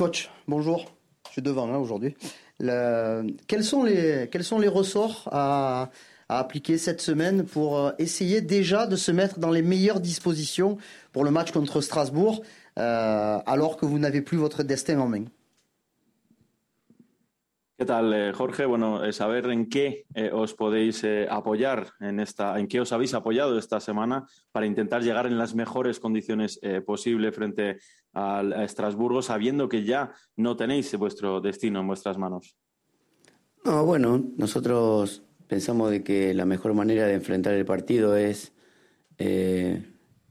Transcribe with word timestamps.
Coach, 0.00 0.30
bonjour. 0.48 0.86
Je 1.26 1.32
suis 1.32 1.42
devant 1.42 1.66
là 1.66 1.78
aujourd'hui. 1.78 2.16
Quels, 2.58 3.62
sont 3.62 3.82
les, 3.82 4.30
quels 4.32 4.44
sont 4.44 4.58
les 4.58 4.66
ressorts 4.66 5.28
à, 5.30 5.90
appliquer 6.30 6.78
cette 6.78 7.02
semaine 7.02 7.44
pour 7.44 7.76
euh, 7.76 7.90
essayer 7.98 8.40
déjà 8.40 8.86
de 8.86 8.96
se 8.96 9.12
mettre 9.12 9.38
dans 9.38 9.50
les 9.50 9.60
meilleures 9.60 10.00
dispositions 10.00 10.78
pour 11.12 11.22
le 11.22 11.30
match 11.30 11.50
contre 11.50 11.82
Strasbourg, 11.82 12.40
euh, 12.78 13.40
alors 13.44 13.76
que 13.76 13.84
vous 13.84 13.98
n'avez 13.98 14.22
plus 14.22 14.38
votre 14.38 14.62
destin 14.62 15.00
en 15.00 15.06
main? 15.06 15.24
¿Qué 17.80 17.86
tal, 17.86 18.12
eh, 18.12 18.34
Jorge? 18.34 18.66
Bueno, 18.66 19.02
eh, 19.02 19.10
saber 19.10 19.46
en 19.46 19.70
qué 19.70 20.04
eh, 20.14 20.30
os 20.34 20.52
podéis 20.52 21.02
apoyar 21.30 21.86
en 22.00 22.20
esta, 22.20 22.60
en 22.60 22.68
qué 22.68 22.78
os 22.78 22.92
habéis 22.92 23.14
apoyado 23.14 23.58
esta 23.58 23.80
semana 23.80 24.26
para 24.52 24.66
intentar 24.66 25.02
llegar 25.02 25.26
en 25.26 25.38
las 25.38 25.54
mejores 25.54 25.98
condiciones 25.98 26.60
posibles 26.84 27.34
frente 27.34 27.78
a, 28.12 28.42
Estrasburgo, 28.64 29.22
sabiendo 29.22 29.70
que 29.70 29.82
ya 29.82 30.12
no 30.36 30.56
tenéis 30.56 30.94
vuestro 30.98 31.40
destino 31.40 31.80
en 31.80 31.86
vuestras 31.86 32.18
manos. 32.18 32.54
No, 33.64 33.86
bueno, 33.86 34.26
nosotros 34.36 35.22
pensamos 35.46 35.90
de 35.90 36.04
que 36.04 36.34
la 36.34 36.44
mejor 36.44 36.74
manera 36.74 37.06
de 37.06 37.14
enfrentar 37.14 37.54
el 37.54 37.64
partido 37.64 38.14
es 38.14 38.52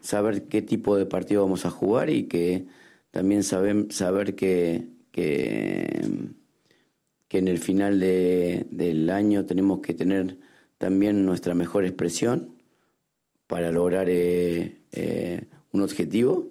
saber 0.02 0.48
qué 0.50 0.62
tipo 0.62 0.98
de 0.98 1.08
partido 1.08 1.42
vamos 1.42 1.66
a 1.66 1.72
jugar 1.72 2.12
y 2.12 2.28
que 2.28 2.68
también 3.10 3.42
saber 3.42 4.36
que, 4.36 4.88
que 5.12 6.30
que 7.30 7.38
en 7.38 7.48
el 7.48 7.60
final 7.60 8.00
del 8.00 9.10
año 9.12 9.46
tenemos 9.46 9.80
que 9.80 9.94
tener 9.94 10.38
también 10.80 11.26
nuestra 11.26 11.54
mejor 11.54 11.86
expresión 11.86 12.56
para 13.46 13.72
lograr 13.72 14.10
eh, 14.10 14.82
eh, 14.92 15.46
un 15.72 15.82
objetivo. 15.82 16.50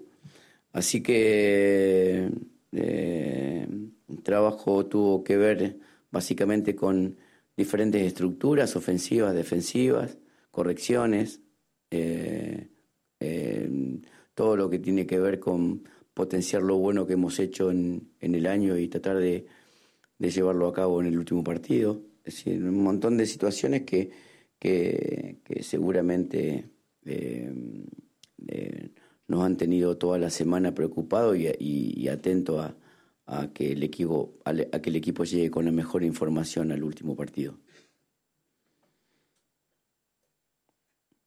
Así 0.73 1.03
que 1.03 2.31
eh, 2.73 3.69
el 4.09 4.23
trabajo 4.23 4.87
tuvo 4.87 5.25
que 5.25 5.37
ver 5.37 5.79
básicamente 6.13 6.77
con 6.77 7.17
diferentes 7.57 8.07
estructuras 8.07 8.77
ofensivas, 8.77 9.35
defensivas, 9.35 10.17
correcciones, 10.53 11.41
todo 14.35 14.57
lo 14.57 14.71
que 14.71 14.79
tiene 14.79 15.07
que 15.07 15.19
ver 15.19 15.41
con 15.41 15.83
potenciar 16.15 16.63
lo 16.63 16.77
bueno 16.77 17.07
que 17.07 17.15
hemos 17.15 17.41
hecho 17.41 17.73
en 17.73 18.11
el 18.21 18.47
año 18.47 18.79
y 18.79 18.87
tratar 18.87 19.17
de 19.17 19.47
de 20.19 20.31
llevarlo 20.31 20.67
a 20.69 20.73
cabo 20.73 21.01
en 21.01 21.07
el 21.07 21.19
último 21.19 21.45
partido. 21.45 22.03
Es 22.25 22.37
decir, 22.37 22.63
un 22.63 22.83
montón 22.83 23.17
de 23.17 23.27
situaciones 23.27 23.83
que, 23.83 24.11
que, 24.59 25.39
seguramente 25.63 26.71
eh, 27.05 27.53
eh, 28.47 28.91
nos 29.29 29.45
han 29.45 29.57
tenido 29.57 29.97
toda 29.97 30.19
la 30.19 30.31
semana 30.31 30.75
preocupado 30.75 31.35
y, 31.35 31.49
y, 31.59 32.09
atento 32.09 32.61
a, 32.61 32.77
a, 33.27 33.53
que 33.53 33.73
el 33.73 33.83
equipo, 33.83 34.35
a, 34.45 34.55
que 34.55 34.91
el 34.91 34.97
equipo 34.97 35.25
llegue 35.25 35.51
con 35.51 35.65
la 35.65 35.73
mejor 35.73 36.03
información 36.03 36.73
al 36.73 36.83
último 36.83 37.15
partido. 37.15 37.59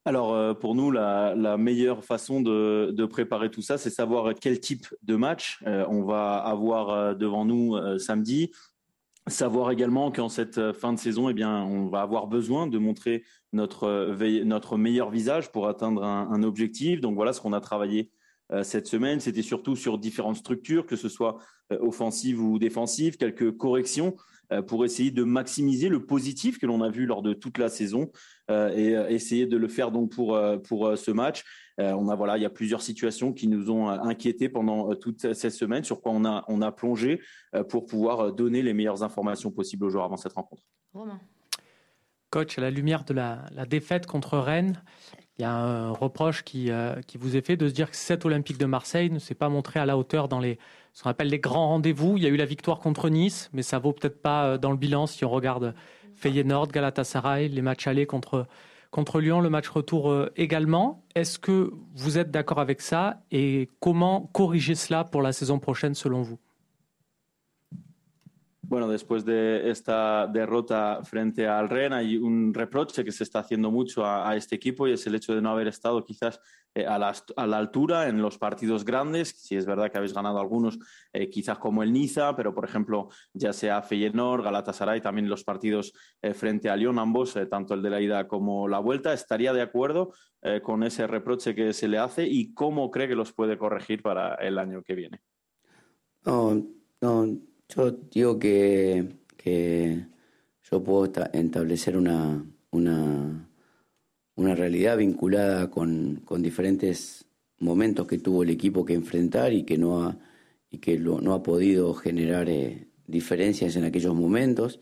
Alors 0.03 0.33
euh, 0.33 0.55
pour 0.55 0.73
nous, 0.73 0.89
la, 0.89 1.35
la 1.35 1.57
meilleure 1.57 2.03
façon 2.03 2.41
de, 2.41 2.89
de, 2.91 3.05
préparer 3.05 3.51
tout 3.51 3.61
ça, 3.61 3.77
c'est 3.77 3.91
savoir 3.91 4.33
quel 4.33 4.59
type 4.59 4.87
de 5.03 5.15
match 5.15 5.59
euh, 5.67 5.85
on 5.89 6.01
va 6.01 6.37
avoir 6.37 6.89
euh, 6.89 7.13
devant 7.13 7.45
nous 7.45 7.75
euh, 7.75 7.99
samedi. 7.99 8.51
Savoir 9.27 9.69
également 9.69 10.11
qu'en 10.11 10.29
cette 10.29 10.57
euh, 10.57 10.73
fin 10.73 10.93
de 10.93 10.97
saison, 10.97 11.29
eh 11.29 11.45
on 11.45 11.85
va 11.85 12.01
avoir 12.01 12.25
besoin 12.25 12.65
de 12.65 12.79
montrer 12.79 13.23
notre, 13.53 13.83
euh, 13.83 14.43
notre 14.45 14.77
meilleur 14.77 15.11
visage 15.11 15.51
pour 15.51 15.67
atteindre 15.67 16.03
un, 16.03 16.41
objectif. 16.41 17.01
Donc 17.01 17.13
voilà 17.13 17.31
ce 17.31 17.39
qu'on 17.39 17.53
a 17.53 17.61
travaillé 17.61 18.09
euh, 18.51 18.63
cette 18.63 18.87
semaine. 18.87 19.19
C'était 19.19 19.43
surtout 19.43 19.75
sur 19.75 19.99
différentes 19.99 20.37
structures, 20.37 20.87
que 20.87 20.95
ce 20.95 21.07
soit 21.07 21.37
offensive 21.69 22.43
ou 22.43 22.57
défensive, 22.57 23.15
quelques 23.15 23.55
corrections 23.55 24.15
pour 24.67 24.83
essayer 24.83 25.11
de 25.11 25.23
maximiser 25.23 25.87
le 25.87 26.05
positif 26.05 26.59
que 26.59 26.65
l'on 26.65 26.81
a 26.81 26.89
vu 26.89 27.05
lors 27.05 27.21
de 27.21 27.31
toute 27.31 27.57
la 27.57 27.69
saison 27.69 28.11
et 28.49 28.91
essayer 29.07 29.45
de 29.45 29.55
le 29.55 29.69
faire 29.69 29.91
donc 29.91 30.11
pour 30.11 30.37
ce 30.97 31.11
match. 31.11 31.45
Euh, 31.79 31.93
on 31.93 32.09
a 32.09 32.15
voilà, 32.15 32.37
il 32.37 32.43
y 32.43 32.45
a 32.45 32.49
plusieurs 32.49 32.81
situations 32.81 33.33
qui 33.33 33.47
nous 33.47 33.69
ont 33.71 33.89
euh, 33.89 33.97
inquiétés 34.01 34.49
pendant 34.49 34.91
euh, 34.91 34.95
toute 34.95 35.33
cette 35.33 35.53
semaine, 35.53 35.83
sur 35.83 36.01
quoi 36.01 36.11
on 36.11 36.25
a, 36.25 36.43
on 36.47 36.61
a 36.61 36.71
plongé 36.71 37.21
pour 37.69 37.85
pouvoir 37.85 38.31
donner 38.31 38.61
les 38.61 38.73
meilleures 38.73 39.03
informations 39.03 39.51
possibles 39.51 39.85
aux 39.85 39.89
joueurs 39.89 40.05
avant 40.05 40.15
cette 40.15 40.33
rencontre. 40.33 40.63
Romain. 40.93 41.19
Coach, 42.29 42.57
à 42.57 42.61
la 42.61 42.71
lumière 42.71 43.03
de 43.03 43.13
la, 43.13 43.43
défaite 43.67 44.05
contre 44.05 44.37
Rennes, 44.37 44.81
il 45.37 45.41
y 45.41 45.45
a 45.45 45.53
un 45.53 45.91
reproche 45.91 46.43
qui, 46.43 46.69
qui, 47.07 47.17
vous 47.17 47.35
est 47.35 47.45
fait 47.45 47.57
de 47.57 47.67
se 47.67 47.73
dire 47.73 47.91
que 47.91 47.97
cette 47.97 48.23
Olympique 48.23 48.57
de 48.57 48.65
Marseille 48.65 49.09
ne 49.09 49.19
s'est 49.19 49.35
pas 49.35 49.49
montré 49.49 49.81
à 49.81 49.85
la 49.85 49.97
hauteur 49.97 50.29
dans 50.29 50.39
les, 50.39 50.59
ce 50.93 51.03
qu'on 51.03 51.09
appelle 51.09 51.27
les 51.27 51.39
grands 51.39 51.67
rendez-vous. 51.67 52.15
Il 52.15 52.23
y 52.23 52.25
a 52.25 52.29
eu 52.29 52.37
la 52.37 52.45
victoire 52.45 52.79
contre 52.79 53.09
Nice, 53.09 53.49
mais 53.51 53.63
ça 53.63 53.79
vaut 53.79 53.91
peut-être 53.91 54.21
pas 54.21 54.57
dans 54.57 54.71
le 54.71 54.77
bilan 54.77 55.07
si 55.07 55.25
on 55.25 55.29
regarde 55.29 55.73
Feyenoord, 56.15 56.69
Galatasaray, 56.69 57.49
les 57.49 57.61
matchs 57.61 57.87
allés 57.87 58.05
contre 58.05 58.47
Contre 58.91 59.21
Lyon, 59.21 59.39
le 59.39 59.49
match 59.49 59.69
retour 59.69 60.11
euh, 60.11 60.31
également. 60.35 61.05
Est-ce 61.15 61.39
que 61.39 61.71
vous 61.95 62.17
êtes 62.17 62.29
d'accord 62.29 62.59
avec 62.59 62.81
ça 62.81 63.23
et 63.31 63.69
comment 63.79 64.29
corriger 64.33 64.75
cela 64.75 65.05
pour 65.05 65.21
la 65.21 65.31
saison 65.31 65.59
prochaine 65.59 65.95
selon 65.95 66.21
vous? 66.21 66.39
Bueno, 68.63 68.89
después 68.89 69.23
de 69.25 69.69
esta 69.69 70.27
derrota 70.27 71.01
frente 71.03 71.45
al 71.45 71.69
Ren, 71.69 71.91
hay 71.91 72.17
un 72.17 72.53
reproche 72.53 73.03
que 73.03 73.11
se 73.11 73.23
está 73.23 73.39
haciendo 73.39 73.69
mucho 73.69 74.05
a, 74.05 74.33
este 74.37 74.55
equipo 74.55 74.87
y 74.87 74.93
es 74.93 75.05
el 75.07 75.15
hecho 75.15 75.35
de 75.35 75.41
no 75.41 75.51
haber 75.51 75.67
estado 75.67 76.03
quizás 76.05 76.39
eh, 76.73 76.85
a, 76.85 76.97
la, 76.97 77.57
altura 77.57 78.07
en 78.07 78.21
los 78.21 78.37
partidos 78.37 78.85
grandes. 78.85 79.29
Si 79.29 79.55
es 79.55 79.65
verdad 79.65 79.91
que 79.91 79.97
habéis 79.97 80.13
ganado 80.13 80.39
algunos, 80.39 80.79
eh, 81.11 81.29
quizás 81.29 81.57
como 81.57 81.83
el 81.83 81.91
Niza, 81.91 82.35
pero 82.35 82.53
por 82.53 82.65
ejemplo, 82.65 83.09
ya 83.33 83.51
sea 83.53 83.81
Feyenoord, 83.81 84.43
Galatasaray, 84.43 85.01
también 85.01 85.29
los 85.29 85.43
partidos 85.43 85.93
eh, 86.21 86.33
frente 86.33 86.69
a 86.69 86.75
Lyon, 86.75 86.99
ambos, 86.99 87.37
tanto 87.49 87.73
el 87.73 87.81
de 87.81 87.89
la 87.89 88.01
ida 88.01 88.27
como 88.27 88.67
la 88.67 88.79
vuelta. 88.79 89.13
¿Estaría 89.13 89.53
de 89.53 89.61
acuerdo 89.61 90.13
con 90.63 90.81
ese 90.81 91.05
reproche 91.05 91.53
que 91.53 91.71
se 91.71 91.87
le 91.87 91.99
hace 91.99 92.25
y 92.25 92.51
cómo 92.55 92.89
cree 92.89 93.07
que 93.07 93.13
los 93.13 93.31
puede 93.31 93.59
corregir 93.59 94.01
para 94.01 94.33
el 94.35 94.57
año 94.57 94.81
que 94.81 94.95
viene? 94.95 95.21
No, 96.25 96.65
no 96.99 97.27
yo 97.75 97.91
digo 97.91 98.37
que, 98.37 99.15
yo 100.69 100.83
puedo 100.83 101.05
establecer 101.05 101.95
una, 101.95 102.45
una, 102.71 103.49
una 104.35 104.55
realidad 104.55 104.97
vinculada 104.97 105.69
con, 105.69 106.23
diferentes 106.39 107.25
momentos 107.59 108.07
que 108.07 108.17
tuvo 108.17 108.43
el 108.43 108.49
equipo 108.49 108.85
que 108.85 108.93
enfrentar 108.93 109.53
y 109.53 109.63
que 109.63 109.77
no 109.77 110.03
ha, 110.03 110.17
y 110.69 110.79
que 110.79 110.97
no 110.97 111.33
ha 111.33 111.43
podido 111.43 111.93
generar 111.93 112.49
eh, 112.49 112.87
diferencias 113.07 113.75
en 113.75 113.83
aquellos 113.83 114.15
momentos. 114.15 114.79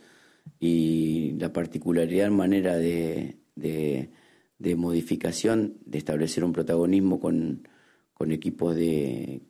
Y 0.59 1.31
la 1.39 1.53
particularidad 1.53 2.31
manera 2.31 2.77
de, 2.77 3.37
de, 3.55 4.75
modificación, 4.75 5.77
de 5.85 5.97
establecer 5.97 6.43
un 6.43 6.53
protagonismo 6.53 7.19
con, 7.19 7.67
con, 8.13 8.31
equipos, 8.31 8.75
de, 8.75 9.41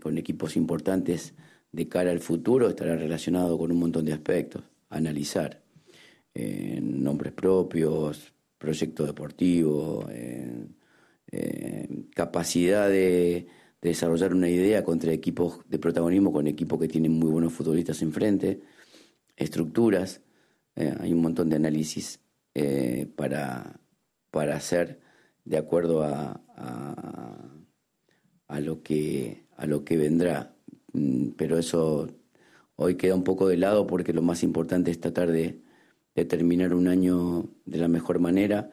con 0.00 0.18
equipos 0.18 0.56
importantes 0.56 1.34
de 1.72 1.88
cara 1.88 2.10
al 2.10 2.20
futuro 2.20 2.68
estará 2.68 2.96
relacionado 2.96 3.58
con 3.58 3.70
un 3.70 3.78
montón 3.78 4.04
de 4.04 4.12
aspectos, 4.12 4.64
analizar 4.88 5.62
eh, 6.34 6.80
nombres 6.82 7.32
propios, 7.32 8.32
proyecto 8.58 9.06
deportivo, 9.06 10.06
eh, 10.10 10.66
eh, 11.30 11.88
capacidad 12.14 12.88
de, 12.88 13.46
desarrollar 13.80 14.34
una 14.34 14.48
idea 14.48 14.82
contra 14.82 15.12
equipos 15.12 15.60
de 15.68 15.78
protagonismo 15.78 16.32
con 16.32 16.48
equipos 16.48 16.80
que 16.80 16.88
tienen 16.88 17.12
muy 17.12 17.30
buenos 17.30 17.52
futbolistas 17.52 18.02
enfrente, 18.02 18.60
estructuras, 19.36 20.20
hay 20.74 21.12
un 21.12 21.22
montón 21.22 21.48
de 21.48 21.56
análisis 21.56 22.20
para, 23.16 23.80
para 24.32 24.56
hacer 24.56 25.00
de 25.44 25.58
acuerdo 25.58 26.02
a, 26.02 26.40
a, 28.48 28.60
lo 28.60 28.82
que, 28.82 29.44
a 29.56 29.66
lo 29.66 29.84
que 29.84 29.96
vendrá. 29.96 30.54
Mm, 30.92 31.30
pero 31.36 31.58
eso 31.58 32.08
hoy 32.76 32.96
queda 32.96 33.14
un 33.14 33.24
poco 33.24 33.48
de 33.48 33.56
lado 33.56 33.86
porque 33.86 34.12
lo 34.12 34.22
más 34.22 34.42
importante 34.42 34.90
es 34.90 35.00
tratar 35.00 35.30
de, 35.30 35.60
terminar 36.14 36.74
un 36.74 36.88
año 36.88 37.48
de 37.64 37.78
la 37.78 37.88
mejor 37.88 38.18
manera. 38.18 38.70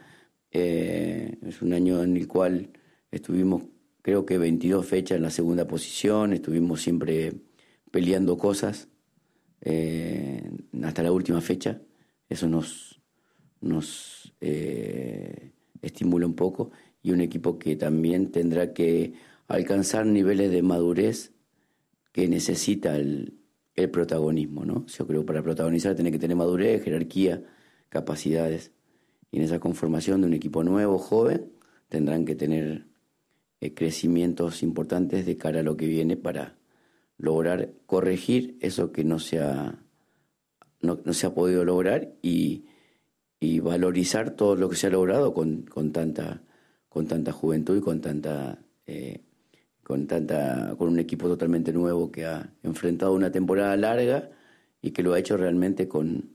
Eh, 0.51 1.37
es 1.45 1.61
un 1.61 1.73
año 1.73 2.01
en 2.03 2.17
el 2.17 2.27
cual 2.27 2.69
estuvimos, 3.11 3.63
creo 4.01 4.25
que 4.25 4.37
22 4.37 4.85
fechas 4.85 5.17
en 5.17 5.23
la 5.23 5.29
segunda 5.29 5.67
posición, 5.67 6.33
estuvimos 6.33 6.81
siempre 6.81 7.33
peleando 7.91 8.37
cosas 8.37 8.87
eh, 9.61 10.49
hasta 10.83 11.03
la 11.03 11.11
última 11.11 11.41
fecha. 11.41 11.81
Eso 12.29 12.47
nos, 12.47 13.01
nos 13.61 14.33
eh, 14.41 15.51
estimula 15.81 16.25
un 16.25 16.35
poco 16.35 16.71
y 17.01 17.11
un 17.11 17.21
equipo 17.21 17.59
que 17.59 17.75
también 17.75 18.31
tendrá 18.31 18.73
que 18.73 19.13
alcanzar 19.47 20.05
niveles 20.05 20.51
de 20.51 20.63
madurez 20.63 21.33
que 22.11 22.27
necesita 22.27 22.95
el, 22.95 23.44
el 23.75 23.89
protagonismo, 23.89 24.65
¿no? 24.65 24.85
Yo 24.87 25.07
creo 25.07 25.21
que 25.21 25.27
para 25.27 25.43
protagonizar 25.43 25.95
tiene 25.95 26.11
que 26.11 26.19
tener 26.19 26.37
madurez, 26.37 26.83
jerarquía, 26.83 27.43
capacidades. 27.89 28.71
Y 29.31 29.37
en 29.37 29.43
esa 29.43 29.59
conformación 29.59 30.21
de 30.21 30.27
un 30.27 30.33
equipo 30.33 30.63
nuevo, 30.63 30.97
joven, 30.97 31.51
tendrán 31.89 32.25
que 32.25 32.35
tener 32.35 32.85
eh, 33.59 33.73
crecimientos 33.73 34.63
importantes 34.63 35.25
de 35.25 35.37
cara 35.37 35.59
a 35.59 35.63
lo 35.63 35.75
que 35.75 35.87
viene 35.87 36.15
para, 36.15 36.55
lograr 37.17 37.71
corregir 37.85 38.57
eso 38.61 38.91
que 38.91 39.03
no 39.03 39.19
se 39.19 39.39
ha, 39.39 39.79
no, 40.81 41.13
se 41.13 41.27
ha 41.27 41.33
podido 41.33 41.65
lograr 41.65 42.13
y, 42.21 42.65
valorizar 43.61 44.31
todo 44.31 44.55
lo 44.55 44.69
que 44.69 44.75
se 44.75 44.87
ha 44.87 44.89
logrado 44.89 45.33
con, 45.33 45.63
con, 45.63 45.91
tanta, 45.91 46.41
con 46.89 47.07
tanta 47.07 47.31
juventud 47.31 47.77
y 47.77 47.81
con 47.81 48.01
tanta, 48.01 48.59
eh, 48.87 49.21
con 49.85 50.07
tanta, 50.07 50.73
con 50.79 50.89
un 50.89 50.97
equipo 50.97 51.27
totalmente 51.27 51.71
nuevo 51.71 52.11
que 52.11 52.25
ha 52.25 52.51
enfrentado 52.63 53.13
una 53.13 53.31
temporada 53.31 53.77
larga 53.77 54.31
y 54.81 54.89
que 54.89 55.03
lo 55.03 55.13
ha 55.13 55.19
hecho 55.19 55.37
realmente 55.37 55.87
con, 55.87 56.31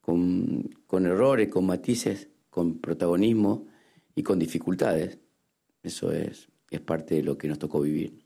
con, 0.00 1.06
errores, 1.06 1.48
con 1.50 1.66
matices, 1.66 2.30
con 2.50 2.80
protagonismo 2.80 3.68
y 4.16 4.24
con 4.24 4.40
dificultades. 4.40 5.20
Eso 5.84 6.10
es, 6.10 6.48
es 6.68 6.80
parte 6.80 7.14
de 7.14 7.22
lo 7.22 7.38
que 7.38 7.46
nos 7.46 7.60
tocó 7.60 7.80
vivir. 7.80 8.23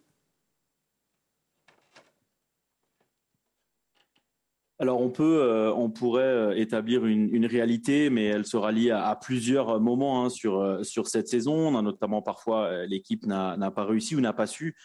Alors 4.80 5.00
on 5.00 5.10
peut, 5.10 5.42
euh, 5.42 5.72
on 5.74 5.90
pourrait 5.90 6.22
euh, 6.22 6.56
établir 6.56 7.04
une, 7.04 7.46
réalité, 7.46 8.10
mais 8.10 8.26
elle 8.26 8.46
sera 8.46 8.70
liée 8.70 8.92
à, 8.92 9.16
plusieurs 9.16 9.80
moments 9.80 10.24
hein, 10.24 10.30
sur 10.30 10.60
euh, 10.60 10.84
sur 10.84 11.08
cette 11.08 11.26
saison. 11.26 11.82
Notamment 11.82 12.22
parfois 12.22 12.86
l'équipe 12.86 13.26
n'a 13.26 13.70
pas 13.72 13.84
réussi 13.84 14.14
ou 14.14 14.20
n'a 14.20 14.32
pas 14.32 14.46
su 14.46 14.76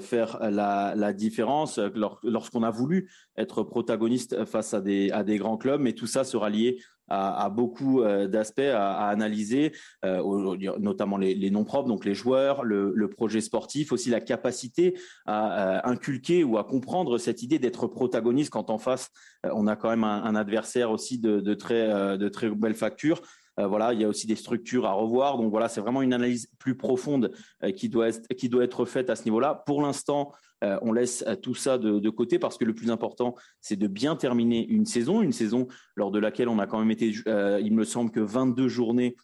faire 0.00 0.38
la, 0.50 0.94
la 0.94 1.12
différence 1.12 1.80
lorsqu'on 2.22 2.62
a 2.62 2.70
voulu 2.70 3.10
être 3.36 3.62
protagoniste 3.62 4.44
face 4.44 4.72
à 4.74 4.80
des 4.80 5.10
à 5.10 5.24
des 5.24 5.38
grands 5.38 5.56
clubs, 5.56 5.80
mais 5.80 5.94
tout 5.94 6.06
ça 6.06 6.22
sera 6.22 6.48
lié 6.50 6.78
à, 7.10 7.50
beaucoup 7.50 8.02
euh, 8.02 8.28
d'aspects 8.28 8.60
à, 8.60 9.08
analyser, 9.08 9.72
euh, 10.04 10.56
notamment 10.78 11.18
les, 11.18 11.50
noms 11.50 11.64
propres, 11.64 11.88
donc 11.88 12.04
les 12.04 12.14
joueurs, 12.14 12.64
le, 12.64 13.08
projet 13.10 13.40
sportif, 13.40 13.92
aussi 13.92 14.08
la 14.08 14.20
capacité 14.20 14.96
à, 15.26 15.78
euh, 15.78 15.80
inculquer 15.84 16.44
ou 16.44 16.58
à 16.58 16.64
comprendre 16.64 17.18
cette 17.18 17.42
idée 17.42 17.58
d'être 17.58 17.88
protagoniste 17.88 18.50
quand 18.50 18.70
en 18.70 18.78
face 18.78 19.10
on 19.42 19.66
a 19.66 19.74
quand 19.74 19.90
même 19.90 20.04
un, 20.04 20.34
adversaire 20.36 20.90
aussi 20.90 21.18
de, 21.18 21.54
très 21.54 22.16
de 22.16 22.28
très 22.28 22.48
belle 22.50 22.74
facture. 22.74 23.20
voilà, 23.56 23.92
il 23.92 24.00
y 24.00 24.04
a 24.04 24.08
aussi 24.08 24.26
des 24.26 24.36
structures 24.36 24.86
à 24.86 24.92
revoir. 24.92 25.38
Donc 25.38 25.50
voilà, 25.50 25.68
c'est 25.68 25.80
vraiment 25.80 26.02
une 26.02 26.12
analyse 26.12 26.48
plus 26.58 26.76
profonde 26.76 27.32
qui 27.76 27.88
doit 27.88 28.12
qui 28.38 28.48
doit 28.48 28.64
être 28.64 28.84
faite 28.84 29.10
à 29.10 29.16
ce 29.16 29.24
niveau-là. 29.24 29.62
Pour 29.66 29.82
l'instant, 29.82 30.32
euh, 30.62 30.78
on 30.82 30.92
laisse 30.92 31.24
euh, 31.26 31.36
tout 31.36 31.54
ça 31.54 31.78
de, 31.78 32.10
côté 32.10 32.38
parce 32.38 32.58
que 32.58 32.64
le 32.64 32.74
plus 32.74 32.90
important, 32.90 33.34
c'est 33.60 33.76
de 33.76 33.86
bien 33.86 34.16
terminer 34.16 34.66
une 34.66 34.86
saison, 34.86 35.22
une 35.22 35.32
saison 35.32 35.68
lors 35.96 36.10
de 36.10 36.18
laquelle 36.18 36.48
on 36.48 36.58
a 36.58 36.66
quand 36.66 36.78
même 36.78 36.90
été, 36.90 37.14
euh, 37.26 37.60
il 37.62 37.74
me 37.74 37.84
semble 37.84 38.10
que 38.10 38.20
22 38.20 38.68
journées 38.68 39.16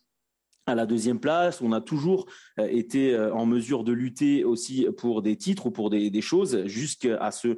à 0.67 0.75
la 0.75 0.87
deuxième 0.87 1.21
place. 1.21 1.61
On 1.61 1.73
a 1.73 1.81
toujours 1.81 2.27
été 2.59 3.17
en 3.17 3.47
mesure 3.47 3.85
de 3.85 3.93
lutter 3.93 4.43
aussi 4.43 4.88
pour 4.97 5.23
des 5.23 5.37
titres 5.37 5.67
ou 5.67 5.71
pour 5.71 5.91
des, 5.91 6.21
choses 6.21 6.67
jusqu'à 6.67 7.31
ce 7.31 7.56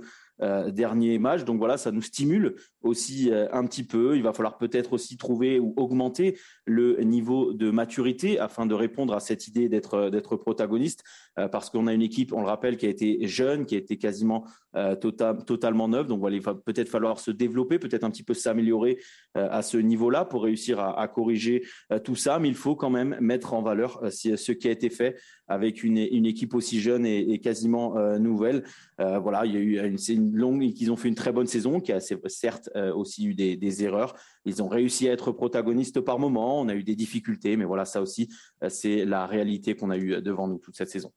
dernier 0.71 1.19
match. 1.19 1.45
Donc 1.45 1.57
voilà, 1.57 1.79
ça 1.79 1.91
nous 1.91 2.03
stimule 2.03 2.57
aussi 2.83 3.31
euh, 3.31 3.47
un 3.53 3.65
petit 3.67 3.85
peu. 3.85 4.17
Il 4.17 4.23
va 4.23 4.33
falloir 4.33 4.59
peut-être 4.59 4.93
aussi 4.93 5.17
trouver 5.17 5.59
ou 5.59 5.75
augmenter 5.77 6.39
le 6.65 7.01
niveau 7.03 7.53
de 7.53 7.71
maturité 7.71 8.39
afin 8.39 8.67
de 8.67 8.75
répondre 8.75 9.15
à 9.15 9.21
cette 9.21 9.49
idée 9.49 9.69
d'être 9.69 9.95
euh, 9.95 10.11
d'être 10.11 10.37
protagoniste, 10.37 11.05
parce 11.53 11.71
qu'on 11.71 11.87
a 11.87 11.93
une 11.93 12.03
équipe, 12.03 12.33
on 12.33 12.41
le 12.41 12.49
rappelle, 12.49 12.77
qui 12.77 12.87
a 12.87 12.89
été 12.89 13.27
jeune, 13.29 13.65
qui 13.65 13.77
a 13.77 13.79
été 13.79 13.97
quasiment 13.97 14.45
tota-, 14.75 15.35
totalement 15.45 15.87
neuve. 15.87 16.09
Donc 16.09 16.19
voilà, 16.19 16.35
il 16.35 16.43
va 16.43 16.55
peut-être 16.55 16.89
falloir 16.89 17.21
se 17.21 17.31
développer, 17.31 17.79
peut-être 17.79 18.03
un 18.03 18.11
petit 18.11 18.25
peu 18.25 18.35
s'améliorer 18.35 18.99
à 19.35 19.63
ce 19.63 19.77
niveau-là 19.77 20.25
pour 20.25 20.43
réussir 20.43 20.81
à, 20.81 21.07
corriger 21.07 21.65
tout 22.03 22.17
ça. 22.17 22.41
Mais 22.41 22.49
il 22.49 22.57
faut 22.57 22.75
quand 22.75 22.91
même 22.91 23.17
mettre 23.21 23.55
en 23.55 23.63
valeur 23.63 24.01
ce 24.11 24.53
qui 24.53 24.67
a 24.67 24.73
été 24.73 24.91
fait 24.91 25.17
avec 25.47 25.85
une, 25.85 25.99
une 25.99 26.27
équipe 26.27 26.55
aussi 26.55 26.81
jeune 26.81 27.07
et, 27.07 27.39
quasiment 27.39 27.95
nouvelle. 28.19 28.65
voilà, 28.99 29.47
il 29.47 29.55
y 29.55 29.57
a 29.57 29.61
eu 29.61 29.87
une, 29.87 29.99
une 30.09 30.35
longue 30.35 30.73
qu'ils 30.73 30.91
ont 30.91 30.97
fait 30.97 31.09
une 31.09 31.15
très 31.15 31.33
bonne 31.33 31.47
saison, 31.47 31.79
qui 31.79 31.93
a 31.93 32.01
certes 32.01 32.68
euh, 32.77 32.93
aussi 32.93 33.27
eu 33.27 33.35
des, 33.35 33.85
erreurs. 33.85 34.15
Ils 34.45 34.63
ont 34.63 34.69
réussi 34.69 35.09
à 35.09 35.13
être 35.13 35.33
protagonistes 35.33 36.01
par 36.01 36.19
moment. 36.19 36.61
On 36.61 36.69
a 36.69 36.75
eu 36.75 36.85
des 36.85 36.97
difficultés, 36.97 37.57
mais 37.57 37.65
voilà, 37.65 37.85
ça 37.85 38.01
aussi, 38.01 38.29
euh, 38.63 38.69
c'est 38.69 39.05
la 39.05 39.27
réalité 39.27 39.75
qu'on 39.75 39.91
a 39.91 39.97
eu 39.97 40.21
devant 40.23 40.49
nous 40.49 40.59
toute 40.59 40.77
cette 40.77 40.91
saison. 40.91 41.13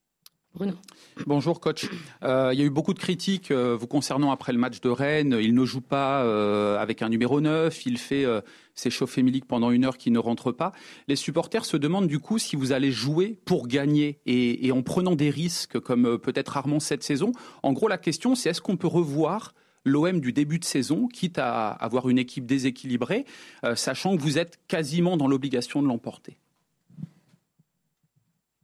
Bruno. 0.53 0.73
Bonjour 1.27 1.61
coach. 1.61 1.89
Euh, 2.23 2.49
il 2.51 2.59
y 2.59 2.61
a 2.61 2.65
eu 2.65 2.69
beaucoup 2.69 2.93
de 2.93 2.99
critiques 2.99 3.53
vous 3.53 3.87
concernant 3.87 4.31
après 4.31 4.51
le 4.51 4.59
match 4.59 4.81
de 4.81 4.89
Rennes. 4.89 5.37
Il 5.41 5.55
ne 5.55 5.63
joue 5.63 5.79
pas 5.79 6.19
avec 6.77 7.01
un 7.01 7.07
numéro 7.07 7.39
9. 7.39 7.85
Il 7.85 7.97
fait 7.97 8.25
s'échauffer 8.75 9.23
Milik 9.23 9.45
pendant 9.45 9.71
une 9.71 9.85
heure 9.85 9.97
qui 9.97 10.11
ne 10.11 10.19
rentre 10.19 10.51
pas. 10.51 10.71
Les 11.07 11.15
supporters 11.15 11.65
se 11.65 11.77
demandent 11.77 12.07
du 12.07 12.19
coup 12.19 12.37
si 12.37 12.55
vous 12.55 12.71
allez 12.71 12.91
jouer 12.91 13.39
pour 13.45 13.67
gagner 13.67 14.19
et, 14.25 14.71
en 14.71 14.81
prenant 14.81 15.15
des 15.15 15.29
risques 15.29 15.79
comme 15.79 16.05
euh, 16.05 16.17
peut-être 16.17 16.49
rarement 16.49 16.79
cette 16.79 17.03
saison. 17.03 17.31
En 17.63 17.73
gros, 17.73 17.87
la 17.87 17.97
question 17.97 18.35
c'est 18.35 18.49
est-ce 18.49 18.61
qu'on 18.61 18.77
peut 18.77 18.87
revoir 18.87 19.53
l'OM 19.85 20.19
du 20.19 20.33
début 20.33 20.59
de 20.59 20.65
saison, 20.65 21.07
quitte 21.07 21.37
à 21.37 21.71
avoir 21.71 22.09
une 22.09 22.19
équipe 22.19 22.45
déséquilibrée, 22.45 23.25
euh, 23.63 23.75
sachant 23.75 24.15
que 24.15 24.21
vous 24.21 24.37
êtes 24.37 24.59
quasiment 24.67 25.17
dans 25.17 25.27
l'obligation 25.27 25.81
de 25.81 25.87
l'emporter 25.87 26.37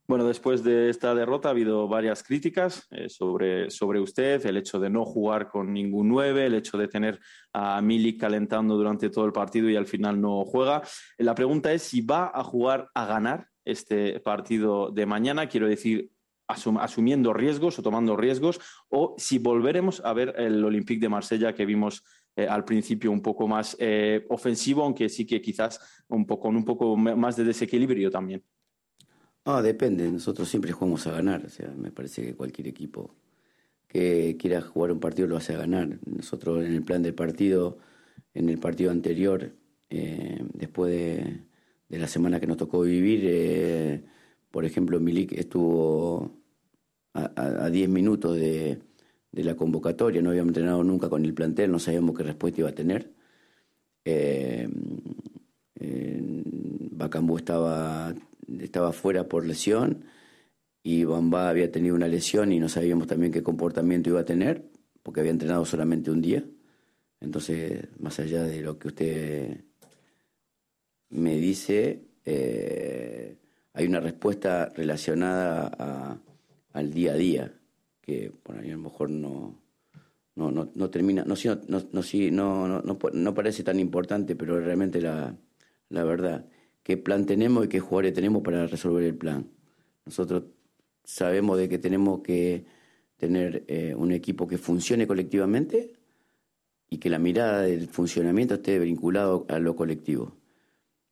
Bueno, 0.07 0.25
después 0.25 0.63
de 0.63 0.89
esta 0.89 1.13
derrota 1.13 1.49
ha 1.49 1.51
habido 1.51 1.89
varias 1.89 2.23
críticas 2.23 2.87
eh, 2.91 3.09
sobre, 3.09 3.69
sobre 3.69 3.99
usted, 3.99 4.45
el 4.45 4.55
hecho 4.55 4.79
de 4.79 4.89
no 4.89 5.03
jugar 5.03 5.49
con 5.49 5.73
ningún 5.73 6.07
9, 6.07 6.45
el 6.45 6.53
hecho 6.53 6.77
de 6.77 6.87
tener 6.87 7.19
a 7.51 7.81
Milik 7.81 8.17
calentando 8.17 8.77
durante 8.77 9.09
todo 9.09 9.25
el 9.25 9.33
partido 9.33 9.69
y 9.69 9.75
al 9.75 9.85
final 9.85 10.21
no 10.21 10.45
juega. 10.45 10.81
La 11.17 11.35
pregunta 11.35 11.73
es 11.73 11.81
si 11.83 11.99
va 11.99 12.31
a 12.33 12.41
jugar 12.41 12.89
a 12.93 13.05
ganar 13.05 13.49
este 13.65 14.21
partido 14.21 14.91
de 14.91 15.05
mañana, 15.05 15.47
quiero 15.47 15.67
decir, 15.67 16.09
asumiendo 16.47 17.33
riesgos 17.33 17.77
o 17.79 17.83
tomando 17.83 18.15
riesgos, 18.15 18.59
o 18.89 19.15
si 19.17 19.39
volveremos 19.39 20.01
a 20.03 20.13
ver 20.13 20.33
el 20.37 20.63
Olympique 20.63 21.01
de 21.01 21.09
Marsella 21.09 21.53
que 21.53 21.65
vimos 21.65 22.03
eh, 22.35 22.47
al 22.47 22.63
principio 22.63 23.11
un 23.11 23.21
poco 23.21 23.47
más 23.47 23.75
eh, 23.79 24.25
ofensivo, 24.29 24.83
aunque 24.83 25.09
sí 25.09 25.25
que 25.25 25.41
quizás 25.41 25.79
un 26.07 26.25
poco, 26.25 26.49
un 26.49 26.63
poco 26.63 26.95
más 26.95 27.35
de 27.35 27.43
desequilibrio 27.43 28.09
también. 28.11 28.43
Ah, 29.49 29.61
depende. 29.61 30.11
Nosotros 30.11 30.49
siempre 30.49 30.73
jugamos 30.73 31.07
a 31.07 31.11
ganar. 31.11 31.45
O 31.45 31.49
sea, 31.49 31.73
me 31.77 31.89
parece 31.89 32.21
que 32.21 32.35
cualquier 32.35 32.67
equipo 32.67 33.15
que 33.87 34.35
quiera 34.37 34.61
jugar 34.61 34.91
un 34.91 34.99
partido 34.99 35.27
lo 35.27 35.37
hace 35.37 35.53
a 35.53 35.57
ganar. 35.57 35.99
Nosotros 36.05 36.65
en 36.65 36.73
el 36.73 36.83
plan 36.83 37.01
del 37.01 37.13
partido, 37.13 37.77
en 38.33 38.49
el 38.49 38.59
partido 38.59 38.91
anterior, 38.91 39.53
eh, 39.89 40.43
después 40.53 40.91
de, 40.91 41.45
la 41.97 42.07
semana 42.07 42.39
que 42.39 42.47
nos 42.47 42.57
tocó 42.57 42.81
vivir, 42.81 43.21
eh, 43.23 44.03
por 44.51 44.65
ejemplo, 44.65 44.99
Milik 44.99 45.31
estuvo 45.33 46.36
a 47.35 47.69
10 47.69 47.89
minutos 47.89 48.35
de, 48.35 48.79
la 49.31 49.55
convocatoria, 49.55 50.21
no 50.21 50.29
habíamos 50.29 50.49
entrenado 50.49 50.83
nunca 50.83 51.09
con 51.09 51.23
el 51.23 51.33
plantel, 51.33 51.71
no 51.71 51.79
sabíamos 51.79 52.15
qué 52.17 52.23
respuesta 52.23 52.61
iba 52.61 52.69
a 52.69 52.75
tener. 52.75 53.11
Eh, 54.05 54.67
Bacambú 56.91 57.37
estaba 57.37 58.13
estaba 58.63 58.91
fuera 58.93 59.27
por 59.27 59.45
lesión 59.45 60.05
y 60.83 61.03
Bamba 61.03 61.49
había 61.49 61.71
tenido 61.71 61.95
una 61.95 62.07
lesión 62.07 62.51
y 62.51 62.59
no 62.59 62.69
sabíamos 62.69 63.07
también 63.07 63.31
qué 63.31 63.43
comportamiento 63.43 64.09
iba 64.09 64.21
a 64.21 64.25
tener, 64.25 64.63
porque 65.03 65.19
había 65.19 65.31
entrenado 65.31 65.65
solamente 65.65 66.11
un 66.11 66.21
día. 66.21 66.45
Entonces, 67.19 67.87
más 67.99 68.19
allá 68.19 68.43
de 68.43 68.61
lo 68.61 68.77
que 68.77 68.87
usted 68.87 69.61
me 71.09 71.35
dice, 71.37 72.03
eh, 72.25 73.37
hay 73.73 73.85
una 73.85 73.99
respuesta 73.99 74.69
relacionada 74.75 76.21
al 76.77 76.91
día 76.91 77.13
a 77.13 77.15
día, 77.15 77.53
que 78.01 78.31
por 78.43 78.57
ahí 78.57 78.69
a 78.69 78.73
lo 78.73 78.81
mejor 78.81 79.09
no, 79.09 79.59
no, 80.35 80.51
no, 80.51 80.89
termina, 80.89 81.25
no, 81.25 81.35
no, 81.67 81.81
no, 82.31 82.81
no, 82.81 82.97
no, 83.13 83.33
parece 83.33 83.63
tan 83.63 83.79
importante, 83.79 84.35
pero 84.35 84.59
realmente 84.59 85.01
la, 85.01 85.35
la 85.89 86.03
verdad 86.03 86.45
qué 86.87 86.95
plan 86.95 87.25
tenemos 87.25 87.65
y 87.65 87.67
qué 87.67 87.81
jugadores 87.81 88.13
tenemos 88.13 88.41
para 88.43 88.65
resolver 88.65 89.03
el 89.03 89.15
plan. 89.15 89.49
Nosotros 90.05 90.43
sabemos 91.03 91.57
de 91.57 91.67
que 91.67 91.79
tenemos 91.79 92.21
que 92.21 92.65
tener 93.17 93.65
eh, 93.67 93.93
un 93.93 94.13
equipo 94.13 94.47
que 94.47 94.57
funcione 94.57 95.05
colectivamente 95.05 95.91
y 96.89 96.99
que 96.99 97.09
la 97.09 97.19
mirada 97.19 97.63
del 97.63 97.89
funcionamiento 97.89 98.53
esté 98.53 98.79
vinculado 98.79 99.45
a 99.49 99.59
lo 99.59 99.75
colectivo. 99.75 100.37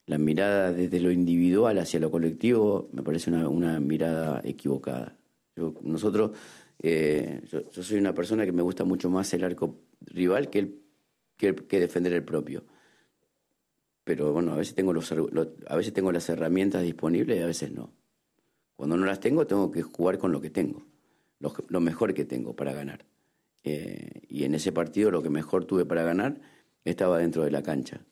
La 0.05 0.17
mirada 0.17 0.72
desde 0.72 1.01
lo 1.01 1.12
individual 1.12 1.77
hacia 1.79 2.00
lo 2.00 2.10
colectivo 2.10 2.88
me 2.93 3.03
parece 3.03 3.31
una, 3.31 3.79
mirada 3.81 4.41
equivocada. 4.45 5.17
Nosotros, 5.82 6.32
eh, 6.82 7.42
yo, 7.50 7.84
soy 7.84 7.98
una 7.98 8.14
persona 8.14 8.46
que 8.46 8.52
me 8.52 8.62
gusta 8.62 8.84
mucho 8.84 9.10
más 9.10 9.34
el 9.34 9.44
arco 9.44 9.80
rival 10.02 10.50
que, 10.50 10.60
el, 10.60 11.56
que 11.68 11.80
defender 11.80 12.14
el 12.14 12.24
propio 12.24 12.66
pero 14.06 14.32
bueno, 14.32 14.54
a 14.54 14.56
veces 14.56 14.76
tengo, 14.76 14.94
los, 14.94 15.12
a 15.12 15.76
veces 15.76 15.92
tengo 15.92 16.12
las 16.12 16.30
herramientas 16.30 16.84
disponibles 16.84 17.40
y 17.40 17.42
a 17.42 17.48
veces 17.48 17.72
no. 17.72 17.92
Cuando 18.76 18.96
no 18.98 19.06
las 19.06 19.20
tengo, 19.20 19.48
tengo 19.48 19.72
que 19.72 19.82
jugar 19.82 20.20
con 20.20 20.32
lo 20.32 20.40
que 20.40 20.52
tengo, 20.52 20.86
lo, 21.40 21.82
mejor 21.82 22.14
que 22.14 22.24
tengo 22.24 22.56
para 22.56 22.72
ganar. 22.72 23.04
Eh, 23.64 24.22
y 24.30 24.44
en 24.44 24.54
ese 24.54 24.72
partido 24.72 25.10
lo 25.10 25.24
que 25.24 25.32
mejor 25.32 25.66
tuve 25.66 25.86
para 25.86 26.04
ganar 26.04 26.40
estaba 26.84 27.18
dentro 27.18 27.44
de 27.44 27.50
la 27.50 27.64
cancha, 27.64 28.06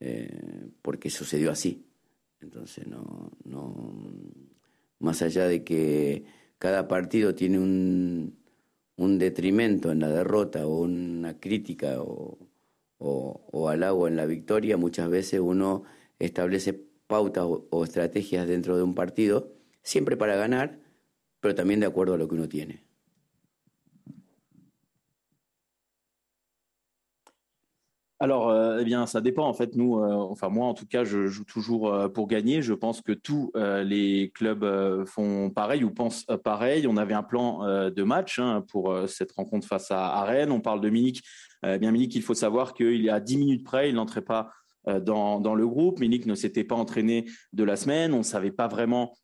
eh, 0.00 0.70
porque 0.80 1.10
sucedió 1.10 1.50
así. 1.50 1.84
Entonces, 2.40 2.86
no, 2.86 3.30
no, 3.44 4.10
más 5.00 5.20
allá 5.20 5.46
de 5.46 5.62
que 5.64 6.24
cada 6.58 6.88
partido 6.88 7.34
tiene 7.34 7.58
un, 7.58 8.38
un 8.96 9.18
detrimento 9.18 9.90
en 9.92 10.00
la 10.00 10.08
derrota 10.08 10.66
o 10.66 10.80
una 10.82 11.38
crítica 11.38 12.00
o, 12.02 12.38
o, 12.98 13.48
o 13.52 13.68
halago 13.68 14.08
en 14.08 14.16
la 14.16 14.26
victoria, 14.26 14.76
muchas 14.76 15.08
veces 15.10 15.40
uno 15.40 15.84
establece 16.18 16.86
pautas 17.06 17.44
o, 17.46 17.84
estrategias 17.84 18.48
dentro 18.48 18.76
de 18.76 18.82
un 18.82 18.94
partido, 18.94 19.52
siempre 19.82 20.16
para 20.16 20.36
ganar, 20.36 20.80
pero 21.40 21.54
también 21.54 21.80
de 21.80 21.86
acuerdo 21.86 22.14
a 22.14 22.18
lo 22.18 22.28
que 22.28 22.34
uno 22.34 22.48
tiene. 22.48 22.85
Alors, 28.18 28.48
euh, 28.48 28.78
eh 28.80 28.84
bien, 28.84 29.04
ça 29.06 29.20
dépend. 29.20 29.46
En 29.46 29.52
fait, 29.52 29.76
nous, 29.76 29.98
euh, 29.98 30.14
enfin 30.14 30.48
moi, 30.48 30.66
en 30.66 30.72
tout 30.72 30.86
cas, 30.86 31.04
je 31.04 31.26
joue 31.26 31.44
toujours 31.44 31.92
euh, 31.92 32.08
pour 32.08 32.28
gagner. 32.28 32.62
Je 32.62 32.72
pense 32.72 33.02
que 33.02 33.12
tous 33.12 33.52
les 33.54 34.32
clubs 34.34 35.04
font 35.06 35.50
pareil 35.50 35.84
ou 35.84 35.90
pensent 35.90 36.24
pareil. 36.42 36.86
On 36.86 36.96
avait 36.96 37.14
un 37.14 37.22
plan 37.22 37.90
de 37.90 38.02
match 38.02 38.38
hein, 38.38 38.64
pour 38.68 38.96
cette 39.08 39.32
rencontre 39.32 39.66
face 39.66 39.90
à, 39.90 40.22
Rennes. 40.24 40.50
On 40.50 40.60
parle 40.60 40.80
de 40.80 40.88
Milik. 40.88 41.22
Eh 41.66 41.78
bien, 41.78 41.90
Milik, 41.90 42.14
il 42.14 42.22
faut 42.22 42.34
savoir 42.34 42.74
qu'il 42.74 43.02
y 43.02 43.10
a 43.10 43.20
10 43.20 43.36
minutes 43.36 43.64
près, 43.64 43.88
il 43.88 43.94
n'entrait 43.94 44.22
pas 44.22 44.50
dans, 44.86 45.54
le 45.54 45.66
groupe. 45.66 46.00
Milik 46.00 46.26
ne 46.26 46.34
s'était 46.34 46.64
pas 46.64 46.76
entraîné 46.76 47.26
de 47.52 47.64
la 47.64 47.76
semaine. 47.76 48.14
On 48.14 48.18
ne 48.18 48.22
savait 48.22 48.52
pas 48.52 48.68
vraiment 48.68 49.14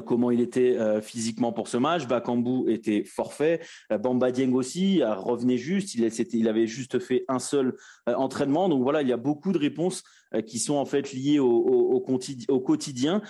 comment 0.00 0.30
il 0.30 0.40
était 0.40 0.76
euh, 0.76 1.00
physiquement 1.00 1.52
pour 1.52 1.68
ce 1.68 1.76
match. 1.76 2.06
Bakambu 2.06 2.70
était 2.70 3.04
forfait. 3.04 3.60
Euh, 3.90 3.98
Bamba 3.98 4.30
Dieng 4.30 4.52
aussi 4.54 5.02
revenait 5.04 5.58
juste. 5.58 5.94
Il, 5.94 6.48
avait 6.48 6.66
juste 6.66 6.98
fait 6.98 7.24
un 7.28 7.38
seul 7.38 7.76
entraînement. 8.06 8.68
Donc 8.68 8.82
voilà, 8.82 9.02
il 9.02 9.08
y 9.08 9.12
a 9.12 9.16
beaucoup 9.16 9.52
de 9.52 9.58
réponses 9.58 10.02
qui 10.46 10.58
sont 10.58 10.76
en 10.76 10.86
fait 10.86 11.12
liées 11.12 11.38
au, 11.38 12.00
quotidien. 12.00 13.22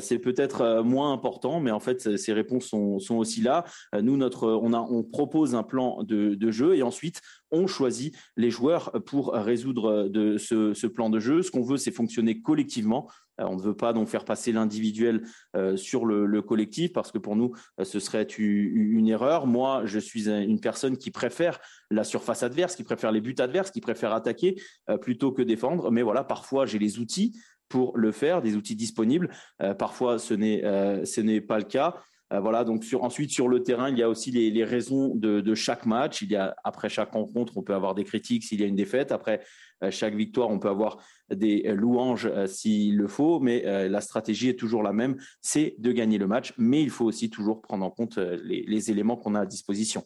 c'est 0.00 0.18
peut-être 0.18 0.82
moins 0.82 1.12
important, 1.12 1.60
mais 1.60 1.70
en 1.70 1.80
fait, 1.80 2.16
ces 2.16 2.32
réponses 2.32 2.66
sont, 2.66 3.16
aussi 3.16 3.42
là. 3.42 3.64
Nous, 4.00 4.16
notre, 4.16 4.48
on, 4.48 5.02
propose 5.02 5.54
un 5.54 5.62
plan 5.62 6.02
de, 6.02 6.50
jeu 6.50 6.76
et 6.76 6.82
ensuite, 6.82 7.20
on 7.50 7.66
choisit 7.66 8.14
les 8.36 8.50
joueurs 8.50 8.92
pour 9.04 9.32
résoudre 9.32 10.10
ce 10.38 10.86
plan 10.86 11.10
de 11.10 11.18
jeu. 11.18 11.42
Ce 11.42 11.50
qu'on 11.50 11.62
veut, 11.62 11.76
c'est 11.76 11.92
fonctionner 11.92 12.40
collectivement. 12.40 13.08
Euh, 13.40 13.44
on 13.44 13.56
ne 13.56 13.62
veut 13.62 13.76
pas 13.76 13.92
donc 13.92 14.08
faire 14.08 14.24
passer 14.24 14.52
l'individuel 14.52 15.24
euh, 15.56 15.76
sur 15.76 16.06
le, 16.06 16.42
collectif 16.42 16.92
parce 16.92 17.10
que 17.10 17.18
pour 17.18 17.36
nous, 17.36 17.52
euh, 17.80 17.84
ce 17.84 18.00
serait 18.00 18.24
une 18.24 19.08
erreur. 19.08 19.46
Moi, 19.46 19.82
je 19.84 19.98
suis 19.98 20.28
une 20.28 20.60
personne 20.60 20.96
qui 20.96 21.10
préfère 21.10 21.58
la 21.90 22.04
surface 22.04 22.42
adverse, 22.42 22.76
qui 22.76 22.84
préfère 22.84 23.12
les 23.12 23.20
buts 23.20 23.34
adverses, 23.38 23.70
qui 23.70 23.80
préfère 23.80 24.12
attaquer 24.12 24.60
plutôt 25.00 25.32
que 25.32 25.42
défendre. 25.42 25.90
Mais 25.90 26.02
voilà, 26.02 26.24
parfois, 26.24 26.66
j'ai 26.66 26.78
les 26.78 26.98
outils 26.98 27.38
pour 27.68 27.96
le 27.96 28.12
faire, 28.12 28.42
des 28.42 28.56
outils 28.56 28.76
disponibles. 28.76 29.30
parfois, 29.78 30.18
ce 30.18 30.34
n'est 30.34 31.40
pas 31.40 31.58
le 31.58 31.64
cas. 31.64 31.96
Voilà, 32.30 32.64
donc 32.64 32.84
ensuite 33.00 33.30
sur 33.30 33.48
le 33.48 33.62
terrain, 33.62 33.90
il 33.90 33.98
y 33.98 34.02
a 34.02 34.08
aussi 34.08 34.30
les, 34.30 34.64
raisons 34.64 35.14
de, 35.14 35.54
chaque 35.54 35.86
match. 35.86 36.22
Il 36.22 36.30
y 36.30 36.36
a 36.36 36.56
après 36.64 36.88
chaque 36.88 37.12
rencontre, 37.12 37.56
on 37.56 37.62
peut 37.62 37.74
avoir 37.74 37.94
des 37.94 38.04
critiques 38.04 38.44
s'il 38.44 38.60
y 38.60 38.64
a 38.64 38.66
une 38.66 38.76
défaite. 38.76 39.12
Après 39.12 39.40
euh, 39.82 39.90
chaque 39.90 40.14
victoire, 40.14 40.50
on 40.50 40.58
peut 40.58 40.68
avoir 40.68 40.98
des 41.30 41.64
euh, 41.66 41.74
louanges 41.74 42.26
euh, 42.26 42.46
s'il 42.46 42.96
le 42.96 43.08
faut, 43.08 43.40
mais 43.40 43.62
la 43.88 44.00
stratégie 44.00 44.48
est 44.48 44.58
toujours 44.58 44.82
la 44.82 44.92
même, 44.92 45.16
c'est 45.40 45.74
de 45.78 45.92
gagner 45.92 46.18
le 46.18 46.26
match, 46.26 46.52
mais 46.58 46.82
il 46.82 46.90
faut 46.90 47.04
aussi 47.04 47.30
toujours 47.30 47.60
prendre 47.60 47.84
en 47.84 47.90
compte 47.90 48.18
les, 48.18 48.90
éléments 48.90 49.16
qu'on 49.16 49.34
a 49.34 49.40
à 49.40 49.46
disposition. 49.46 50.04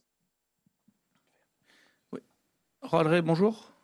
Oui. 2.12 2.20
bonjour. 3.22 3.77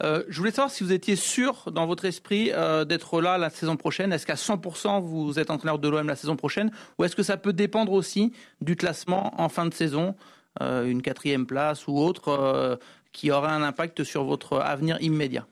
Je 0.00 0.36
voulais 0.36 0.50
savoir 0.50 0.70
si 0.70 0.84
vous 0.84 0.92
étiez 0.92 1.16
sûr 1.16 1.70
dans 1.72 1.86
votre 1.86 2.04
esprit 2.04 2.52
d'être 2.86 3.20
là 3.20 3.38
la 3.38 3.50
saison 3.50 3.76
prochaine. 3.76 4.12
Est-ce 4.12 4.26
qu'à 4.26 4.34
100% 4.34 5.00
vous 5.02 5.38
êtes 5.38 5.50
entraîneur 5.50 5.78
de 5.78 5.88
l'OM 5.88 6.06
la 6.06 6.16
saison 6.16 6.36
prochaine? 6.36 6.70
Ou 6.98 7.04
est-ce 7.04 7.16
que 7.16 7.22
ça 7.22 7.36
peut 7.36 7.52
dépendre 7.52 7.92
aussi 7.92 8.32
du 8.60 8.76
classement 8.76 9.32
en 9.40 9.48
fin 9.48 9.66
de 9.66 9.74
saison, 9.74 10.14
une 10.60 11.02
quatrième 11.02 11.46
place 11.46 11.86
ou 11.86 11.98
autre 11.98 12.78
qui 13.12 13.30
aura 13.30 13.52
un 13.52 13.62
impact 13.62 14.04
sur 14.04 14.24
votre 14.24 14.58
avenir 14.58 14.96
inmediato. 15.00 15.46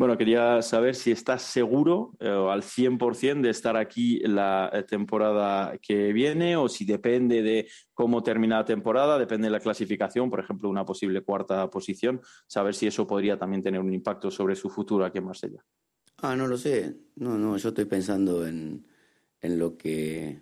Bueno, 0.00 0.16
quería 0.16 0.62
saber 0.62 0.94
si 0.94 1.10
estás 1.10 1.42
seguro 1.42 2.12
eh, 2.20 2.26
al 2.26 2.62
100% 2.62 3.42
de 3.42 3.50
estar 3.50 3.76
aquí 3.76 4.18
la 4.20 4.70
eh, 4.72 4.82
temporada 4.82 5.76
que 5.76 6.14
viene 6.14 6.56
o 6.56 6.70
si 6.70 6.86
depende 6.86 7.42
de 7.42 7.68
cómo 7.92 8.22
termina 8.22 8.56
la 8.56 8.64
temporada, 8.64 9.18
depende 9.18 9.48
de 9.48 9.50
la 9.50 9.60
clasificación, 9.60 10.30
por 10.30 10.40
ejemplo, 10.40 10.70
una 10.70 10.86
posible 10.86 11.20
cuarta 11.20 11.68
posición, 11.68 12.22
saber 12.46 12.74
si 12.74 12.86
eso 12.86 13.06
podría 13.06 13.38
también 13.38 13.62
tener 13.62 13.78
un 13.78 13.92
impacto 13.92 14.30
sobre 14.30 14.56
su 14.56 14.70
futuro 14.70 15.04
aquí 15.04 15.18
en 15.18 15.24
Marsella. 15.24 15.62
Ah, 16.22 16.34
no 16.34 16.46
lo 16.46 16.56
sé. 16.56 16.96
No, 17.16 17.36
no, 17.36 17.58
yo 17.58 17.68
estoy 17.68 17.84
pensando 17.84 18.46
en, 18.46 18.86
en 19.42 19.58
lo 19.58 19.76
que 19.76 20.40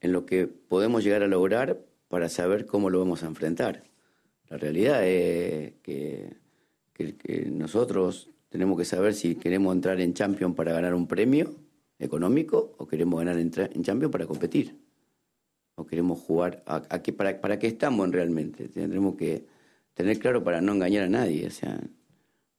en 0.00 0.12
lo 0.12 0.24
que 0.24 0.46
podemos 0.46 1.02
llegar 1.02 1.24
a 1.24 1.26
lograr 1.26 1.84
para 2.06 2.28
saber 2.28 2.64
cómo 2.64 2.90
lo 2.90 3.00
vamos 3.00 3.24
a 3.24 3.26
enfrentar. 3.26 3.82
La 4.48 4.56
realidad 4.56 5.04
es 5.04 5.74
que, 5.82 6.36
nosotros 7.50 8.30
tenemos 8.48 8.78
que 8.78 8.84
saber 8.84 9.14
si 9.14 9.34
queremos 9.34 9.74
entrar 9.74 10.00
en 10.00 10.14
Champions 10.14 10.54
para 10.54 10.72
ganar 10.72 10.94
un 10.94 11.06
premio 11.06 11.54
económico 11.98 12.74
o 12.78 12.86
queremos 12.86 13.18
ganar 13.18 13.38
en, 13.38 13.50
Champions 13.50 14.12
para 14.12 14.26
competir. 14.26 14.76
O 15.74 15.86
queremos 15.86 16.18
jugar. 16.18 16.62
A, 16.66 16.82
para, 17.16 17.40
¿Para 17.40 17.58
qué 17.58 17.68
estamos 17.68 18.10
realmente? 18.10 18.68
Tendremos 18.68 19.16
que 19.16 19.46
tener 19.94 20.18
claro 20.18 20.42
para 20.42 20.60
no 20.60 20.72
engañar 20.72 21.04
a 21.04 21.08
nadie. 21.08 21.46
O 21.46 21.50
sea, 21.50 21.80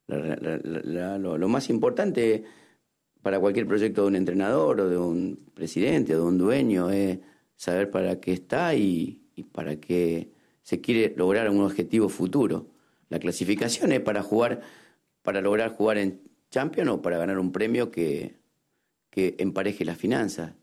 lo, 0.08 1.48
más 1.48 1.69
importante 1.69 2.43
para 3.22 3.39
cualquier 3.39 3.67
proyecto 3.67 4.03
de 4.03 4.08
un 4.08 4.15
entrenador 4.15 4.79
o 4.81 4.89
de 4.89 4.98
un 4.98 5.51
presidente 5.53 6.15
o 6.15 6.19
de 6.19 6.25
un 6.25 6.38
dueño 6.38 6.89
es 6.89 7.19
saber 7.55 7.91
para 7.91 8.19
qué 8.19 8.34
está 8.34 8.75
y 8.75 9.22
para 9.51 9.75
qué 9.77 10.31
se 10.69 10.81
quiere 10.81 11.15
lograr 11.17 11.50
un 11.50 11.62
objetivo 11.62 12.10
futuro. 12.10 12.67
La 13.10 13.17
clasificación 13.17 13.91
es 13.91 14.01
para 14.01 14.22
jugar, 14.22 14.62
para 15.29 15.41
lograr 15.41 15.75
jugar 15.75 16.00
en 16.00 16.24
Champions 16.50 16.89
o 16.89 17.01
para 17.03 17.19
ganar 17.19 17.38
un 17.38 17.51
premio 17.51 17.91
que, 17.91 18.39
que 19.12 19.36
empareje 19.38 19.86
las 19.86 19.95
finanzas. 19.95 20.55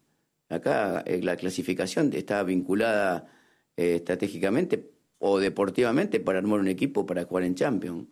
Acá 0.49 1.05
eh, 1.07 1.23
la 1.23 1.37
clasificación 1.37 2.11
está 2.15 2.43
vinculada 2.43 3.29
eh, 3.77 3.95
estratégicamente 3.95 4.91
o 5.21 5.39
deportivamente 5.39 6.19
para 6.19 6.39
armar 6.39 6.59
un 6.59 6.67
equipo 6.67 7.07
para 7.07 7.23
jugar 7.27 7.45
en 7.45 7.55
Champions. 7.55 8.09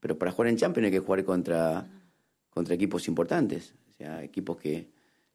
Pero 0.00 0.18
para 0.18 0.32
jugar 0.32 0.48
en 0.48 0.56
Champions 0.56 0.86
hay 0.86 0.92
que 0.92 1.00
jugar 1.00 1.22
contra, 1.22 1.86
contra 2.48 2.74
equipos 2.74 3.06
importantes, 3.06 3.74
o 3.90 3.92
sea, 3.92 4.24
equipos 4.24 4.56
que, 4.56 4.88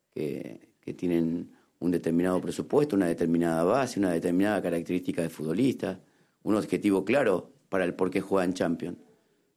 que, 0.09 0.71
que 0.81 0.95
tienen 0.95 1.51
un 1.77 1.91
determinado 1.91 2.41
presupuesto, 2.41 2.95
una 2.95 3.05
determinada 3.05 3.63
base, 3.63 3.99
una 3.99 4.09
determinada 4.09 4.63
característica 4.63 5.21
de 5.21 5.29
futbolista, 5.29 5.99
un 6.41 6.55
objetivo 6.55 7.05
claro 7.05 7.51
para 7.69 7.85
el 7.85 7.93
por 7.93 8.09
qué 8.09 8.19
juega 8.19 8.45
en 8.45 8.55
Champions. 8.55 9.04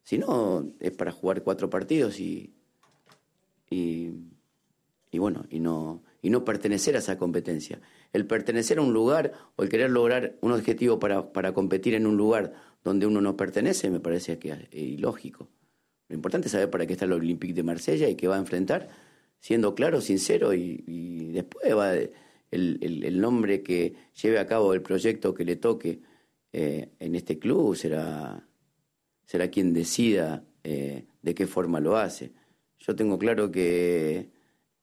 Si 0.09 0.17
no, 0.17 0.73
es 0.81 0.93
para 0.93 1.13
jugar 1.13 1.43
cuatro 1.43 1.69
partidos 1.69 2.19
y, 2.19 2.55
y, 3.69 4.09
bueno, 5.13 5.45
y 5.51 5.61
no, 5.61 6.03
y 6.23 6.31
no 6.31 6.47
pertenecer 6.47 6.97
a 6.97 7.01
esa 7.01 7.19
competencia. 7.19 7.83
El 8.15 8.27
pertenecer 8.27 8.79
a 8.79 8.81
un 8.81 8.95
lugar 8.95 9.35
o 9.57 9.63
el 9.63 9.69
querer 9.69 9.91
lograr 9.91 10.39
un 10.41 10.53
objetivo 10.53 10.99
para, 10.99 11.31
para 11.31 11.53
competir 11.53 11.93
en 11.93 12.07
un 12.07 12.17
lugar 12.17 12.55
donde 12.83 13.05
uno 13.05 13.21
no 13.21 13.37
pertenece 13.37 13.91
me 13.91 14.01
parece 14.01 14.39
que 14.39 14.53
es 14.53 14.69
ilógico. 14.73 15.51
Lo 16.09 16.17
importante 16.17 16.49
es 16.49 16.53
saber 16.53 16.71
para 16.71 16.87
qué 16.87 16.95
está 16.95 17.05
el 17.05 17.13
Olympique 17.13 17.53
de 17.53 17.63
Marsella 17.63 18.09
y 18.09 18.15
qué 18.15 18.29
va 18.29 18.37
a 18.37 18.39
enfrentar 18.39 18.89
siendo 19.41 19.75
claro, 19.75 20.01
sincero 20.01 20.55
y, 20.55 21.33
después 21.35 21.77
va 21.77 21.93
el, 21.93 22.15
el, 22.51 23.21
nombre 23.21 23.63
que 23.63 23.95
lleve 24.23 24.39
a 24.39 24.47
cabo 24.47 24.73
el 24.73 24.81
proyecto 24.81 25.35
que 25.35 25.45
le 25.45 25.57
toque 25.57 26.01
eh, 26.55 26.93
en 26.99 27.15
este 27.15 27.39
club 27.39 27.77
será, 27.77 28.48
será 29.29 29.49
quien 29.49 29.75
decida 29.75 30.43
eh, 30.65 31.05
de 31.21 31.35
qué 31.35 31.47
forma 31.47 31.81
lo 31.81 31.99
hace. 31.99 32.33
Yo 32.79 32.97
tengo 32.97 33.19
claro 33.19 33.53
que, 33.53 34.31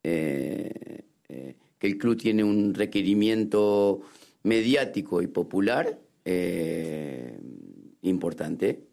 eh, 0.04 1.04
que 1.80 1.88
el 1.88 1.98
club 1.98 2.16
tiene 2.16 2.44
un 2.44 2.75
requerimiento 2.75 4.02
mediático 4.44 5.24
y 5.24 5.28
popular 5.28 6.00
importante 8.02 8.88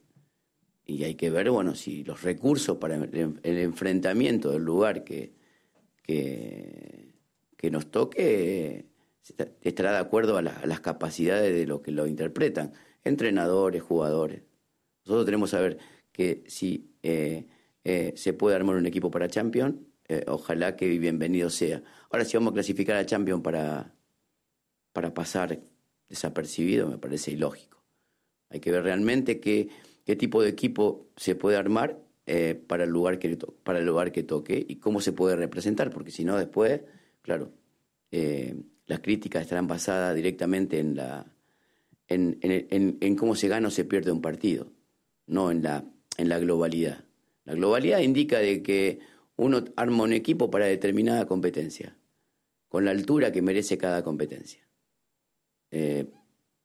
y 0.87 1.04
hay 1.04 1.16
que 1.16 1.28
ver, 1.28 1.50
bueno, 1.50 1.75
si 1.75 2.02
los 2.02 2.23
recursos 2.23 2.78
para 2.78 2.97
el 2.97 3.59
enfrentamiento 3.59 4.52
del 4.52 4.62
lugar 4.62 5.04
que, 5.04 5.35
que, 6.02 7.71
nos 7.71 7.90
toque 7.90 8.87
estará 9.61 9.92
de 9.92 9.99
acuerdo 9.99 10.37
a, 10.38 10.42
las 10.42 10.80
capacidades 10.80 11.54
de 11.54 11.66
los 11.66 11.80
que 11.80 11.92
lo 11.92 12.06
interpretan, 12.06 12.73
entrenadores, 13.04 13.82
jugadores. 13.82 14.42
Nosotros 15.04 15.25
tenemos 15.26 15.50
que 15.50 15.56
saber 15.56 15.78
que 16.12 16.44
si 16.47 16.94
eh, 17.02 17.47
eh, 17.85 18.12
se 18.16 18.32
puede 18.32 18.56
armar 18.56 18.76
un 18.76 18.87
equipo 18.87 19.11
para 19.11 19.28
Champions, 19.28 19.76
eh, 20.09 20.25
ojalá 20.28 20.76
que 20.76 20.87
bienvenido 20.99 21.50
sea. 21.50 21.82
Ahora, 22.11 22.25
si 22.25 22.37
vamos 22.37 22.52
a 22.52 22.54
clasificar 22.54 22.97
a 22.97 23.06
Champions 23.06 23.42
para, 23.42 23.94
para 24.92 25.14
pasar 25.14 25.61
desapercibido, 26.09 26.88
me 26.88 26.99
parece 26.99 27.32
ilógico. 27.32 27.82
Hay 28.50 28.61
que 28.61 28.71
ver 28.71 28.85
realmente 28.85 29.40
qué, 29.40 29.68
qué 30.04 30.14
tipo 30.14 30.42
de 30.42 30.50
equipo 30.50 31.09
se 31.16 31.35
puede 31.35 31.56
armar 31.56 31.99
eh, 32.26 32.54
para, 32.54 32.85
el 32.85 32.90
lugar 32.90 33.18
que, 33.18 33.37
para 33.64 33.78
el 33.78 33.87
lugar 33.87 34.12
que 34.12 34.23
toque 34.23 34.64
y 34.68 34.76
cómo 34.76 35.00
se 35.00 35.12
puede 35.12 35.35
representar, 35.37 35.90
porque 35.90 36.11
si 36.11 36.25
no 36.25 36.37
después, 36.37 36.82
claro, 37.23 37.50
las 38.87 39.00
críticas 39.00 39.42
estarán 39.42 39.66
basadas 39.66 40.14
directamente 40.14 40.78
en, 40.78 40.94
la, 40.97 41.32
en, 42.09 42.38
en, 42.42 42.99
en, 43.00 43.16
cómo 43.16 43.35
se 43.35 43.49
gana 43.49 43.68
o 43.68 43.71
se 43.71 43.87
pierde 43.87 44.12
un 44.12 44.21
partido, 44.21 44.71
no 45.26 45.50
en 45.50 45.62
la, 45.62 45.84
en 46.16 46.28
la 46.28 46.38
globalidad. 46.38 47.04
La 47.44 47.54
globalidad 47.54 48.00
indica 48.00 48.38
de 48.38 48.62
que 48.62 49.00
uno 49.36 49.64
arma 49.76 50.04
un 50.04 50.12
equipo 50.12 50.50
para 50.50 50.66
determinada 50.66 51.26
competencia, 51.26 51.96
con 52.68 52.84
la 52.84 52.90
altura 52.90 53.32
que 53.32 53.42
merece 53.42 53.78
cada 53.78 54.02
competencia. 54.02 54.66
Eh, 55.70 56.10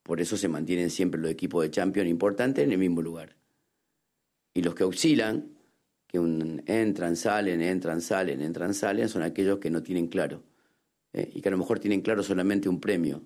por 0.03 0.21
eso 0.21 0.37
se 0.37 0.47
mantienen 0.47 0.89
siempre 0.89 1.19
los 1.19 1.31
equipos 1.31 1.63
de 1.63 1.71
Champions 1.71 2.09
importantes 2.09 2.63
en 2.63 2.71
el 2.71 2.77
mismo 2.77 3.01
lugar. 3.01 3.35
Y 4.53 4.61
los 4.61 4.75
que 4.75 4.83
oscilan, 4.83 5.57
que 6.07 6.17
entran, 6.65 7.15
salen, 7.15 7.61
entran, 7.61 8.01
salen, 8.01 8.41
entran, 8.41 8.73
salen, 8.73 9.09
son 9.09 9.21
aquellos 9.23 9.59
que 9.59 9.69
no 9.69 9.83
tienen 9.83 10.07
claro. 10.07 10.43
Eh, 11.13 11.31
y 11.35 11.41
que 11.41 11.49
a 11.49 11.51
lo 11.51 11.57
mejor 11.57 11.79
tienen 11.79 12.01
claro 12.01 12.23
solamente 12.23 12.69
un 12.69 12.79
premio, 12.79 13.23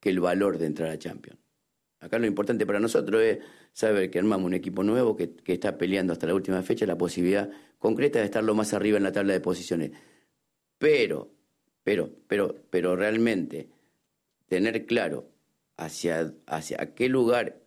que 0.00 0.10
el 0.10 0.20
valor 0.20 0.58
de 0.58 0.66
entrar 0.66 0.90
a 0.90 0.98
Champions. 0.98 1.38
Acá 2.00 2.18
lo 2.18 2.26
importante 2.26 2.64
para 2.64 2.78
nosotros 2.78 3.22
es 3.22 3.38
saber 3.72 4.10
que 4.10 4.18
armamos 4.18 4.46
un 4.46 4.54
equipo 4.54 4.84
nuevo 4.84 5.16
que, 5.16 5.34
está 5.46 5.76
peleando 5.76 6.12
hasta 6.12 6.26
la 6.26 6.34
última 6.34 6.62
fecha 6.62 6.86
la 6.86 6.96
posibilidad 6.96 7.50
concreta 7.78 8.20
de 8.20 8.26
estar 8.26 8.44
lo 8.44 8.54
más 8.54 8.72
arriba 8.72 8.98
en 8.98 9.02
la 9.02 9.12
tabla 9.12 9.32
de 9.32 9.40
posiciones. 9.40 9.90
Pero, 10.78 11.32
pero, 11.82 12.10
pero, 12.28 12.54
pero 12.70 12.94
realmente 12.94 13.68
tener 14.46 14.86
claro 14.86 15.28
hacia, 15.76 16.34
hacia 16.46 16.94
qué 16.94 17.08
lugar 17.08 17.60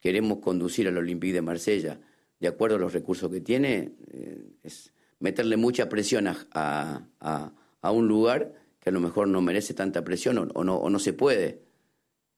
queremos 0.00 0.38
conducir 0.38 0.88
al 0.88 0.98
Olympique 0.98 1.34
de 1.34 1.42
Marsella, 1.42 2.00
de 2.40 2.48
acuerdo 2.48 2.76
a 2.76 2.78
los 2.78 2.92
recursos 2.92 3.30
que 3.30 3.40
tiene, 3.40 3.92
eh, 4.10 4.44
es 4.62 4.92
meterle 5.18 5.56
mucha 5.56 5.88
presión 5.88 6.26
a, 6.28 6.36
a, 6.52 7.52
a, 7.80 7.90
un 7.90 8.06
lugar 8.08 8.52
que 8.80 8.90
a 8.90 8.92
lo 8.92 9.00
mejor 9.00 9.28
no 9.28 9.40
merece 9.40 9.72
tanta 9.72 10.04
presión 10.04 10.52
o, 10.54 10.64
no, 10.64 10.76
o 10.76 10.90
no 10.90 10.98
se 10.98 11.14
puede. 11.14 11.62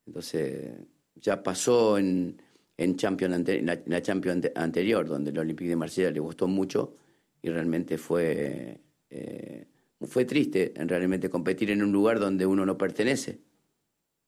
Entonces, 0.07 0.75
ya 1.21 1.43
pasó 1.43 1.99
en, 1.99 2.41
en, 2.77 2.97
Champions 2.97 3.49
la, 3.87 4.03
Champions 4.03 4.51
anterior, 4.55 5.07
donde 5.07 5.31
el 5.31 5.39
Olympique 5.39 5.69
de 5.69 5.77
Marsella 5.77 6.11
le 6.11 6.21
gustó 6.21 6.47
mucho 6.47 6.97
y 7.43 7.49
realmente 7.49 7.99
fue, 7.99 8.81
eh, 9.11 9.67
fue 10.03 10.25
triste 10.25 10.73
en 10.77 10.89
realmente 10.89 11.31
competir 11.31 11.71
en 11.71 11.83
un 11.83 11.93
lugar 11.93 12.19
donde 12.19 12.47
uno 12.47 12.67
no 12.67 12.77
pertenece. 12.77 13.41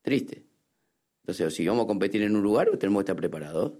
Triste. 0.02 0.44
Entonces, 1.22 1.54
si 1.54 1.66
vamos 1.66 1.84
a 1.84 1.86
competir 1.86 2.22
en 2.22 2.34
un 2.34 2.42
lugar, 2.42 2.70
tenemos 2.78 3.00
que 3.00 3.02
estar 3.02 3.16
preparados. 3.16 3.72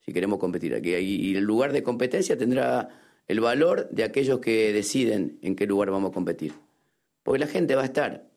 Si 0.00 0.12
queremos 0.12 0.40
competir 0.40 0.74
aquí. 0.74 0.94
Y 0.94 1.36
el 1.36 1.44
lugar 1.44 1.72
de 1.72 1.84
competencia 1.84 2.36
tendrá 2.36 2.88
el 3.28 3.40
valor 3.40 3.88
de 3.90 4.02
aquellos 4.02 4.40
que 4.40 4.72
deciden 4.72 5.38
en 5.42 5.54
qué 5.54 5.66
lugar 5.66 5.90
vamos 5.90 6.10
a 6.10 6.14
competir. 6.14 6.54
Porque 7.22 7.38
la 7.38 7.46
gente 7.46 7.76
va 7.76 7.82
a 7.82 7.86
estar. 7.86 8.31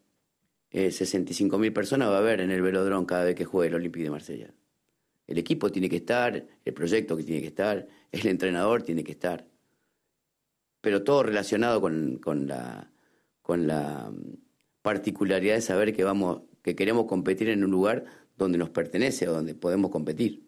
Eh, 0.72 0.90
65.000 0.90 1.74
personas 1.74 2.10
va 2.10 2.16
a 2.16 2.20
haber 2.20 2.42
en 2.42 2.52
el 2.52 2.62
velodrón 2.62 3.06
cada 3.06 3.24
vez 3.24 3.36
que 3.36 3.46
juegue 3.46 3.70
el 3.70 3.76
Olympique 3.76 4.04
de 4.04 4.12
Marsella. 4.12 4.54
El 5.28 5.38
equipo 5.38 5.72
tiene 5.72 5.90
que 5.90 5.98
estar, 5.98 6.46
el 6.64 6.74
proyecto 6.74 7.18
que 7.18 7.24
tiene 7.24 7.42
que 7.42 7.48
estar, 7.48 7.88
el 8.12 8.28
entrenador 8.28 8.84
tiene 8.84 9.04
que 9.04 9.14
estar. 9.14 9.48
Pero 10.82 11.04
todo 11.04 11.24
relacionado 11.24 11.82
con, 11.82 12.18
con 12.18 12.48
la, 12.48 12.92
con 13.42 13.68
la 13.68 14.12
mm, 14.12 14.38
particularidad 14.82 15.56
de 15.56 15.62
saber 15.62 15.96
que, 15.96 16.04
vamos, 16.04 16.44
que 16.62 16.76
queremos 16.76 17.06
competir 17.06 17.50
en 17.50 17.64
un 17.64 17.72
lugar 17.72 18.06
donde 18.38 18.58
nos 18.58 18.70
pertenece 18.70 19.28
o 19.28 19.34
donde 19.34 19.56
podemos 19.56 19.92
competir. 19.92 20.45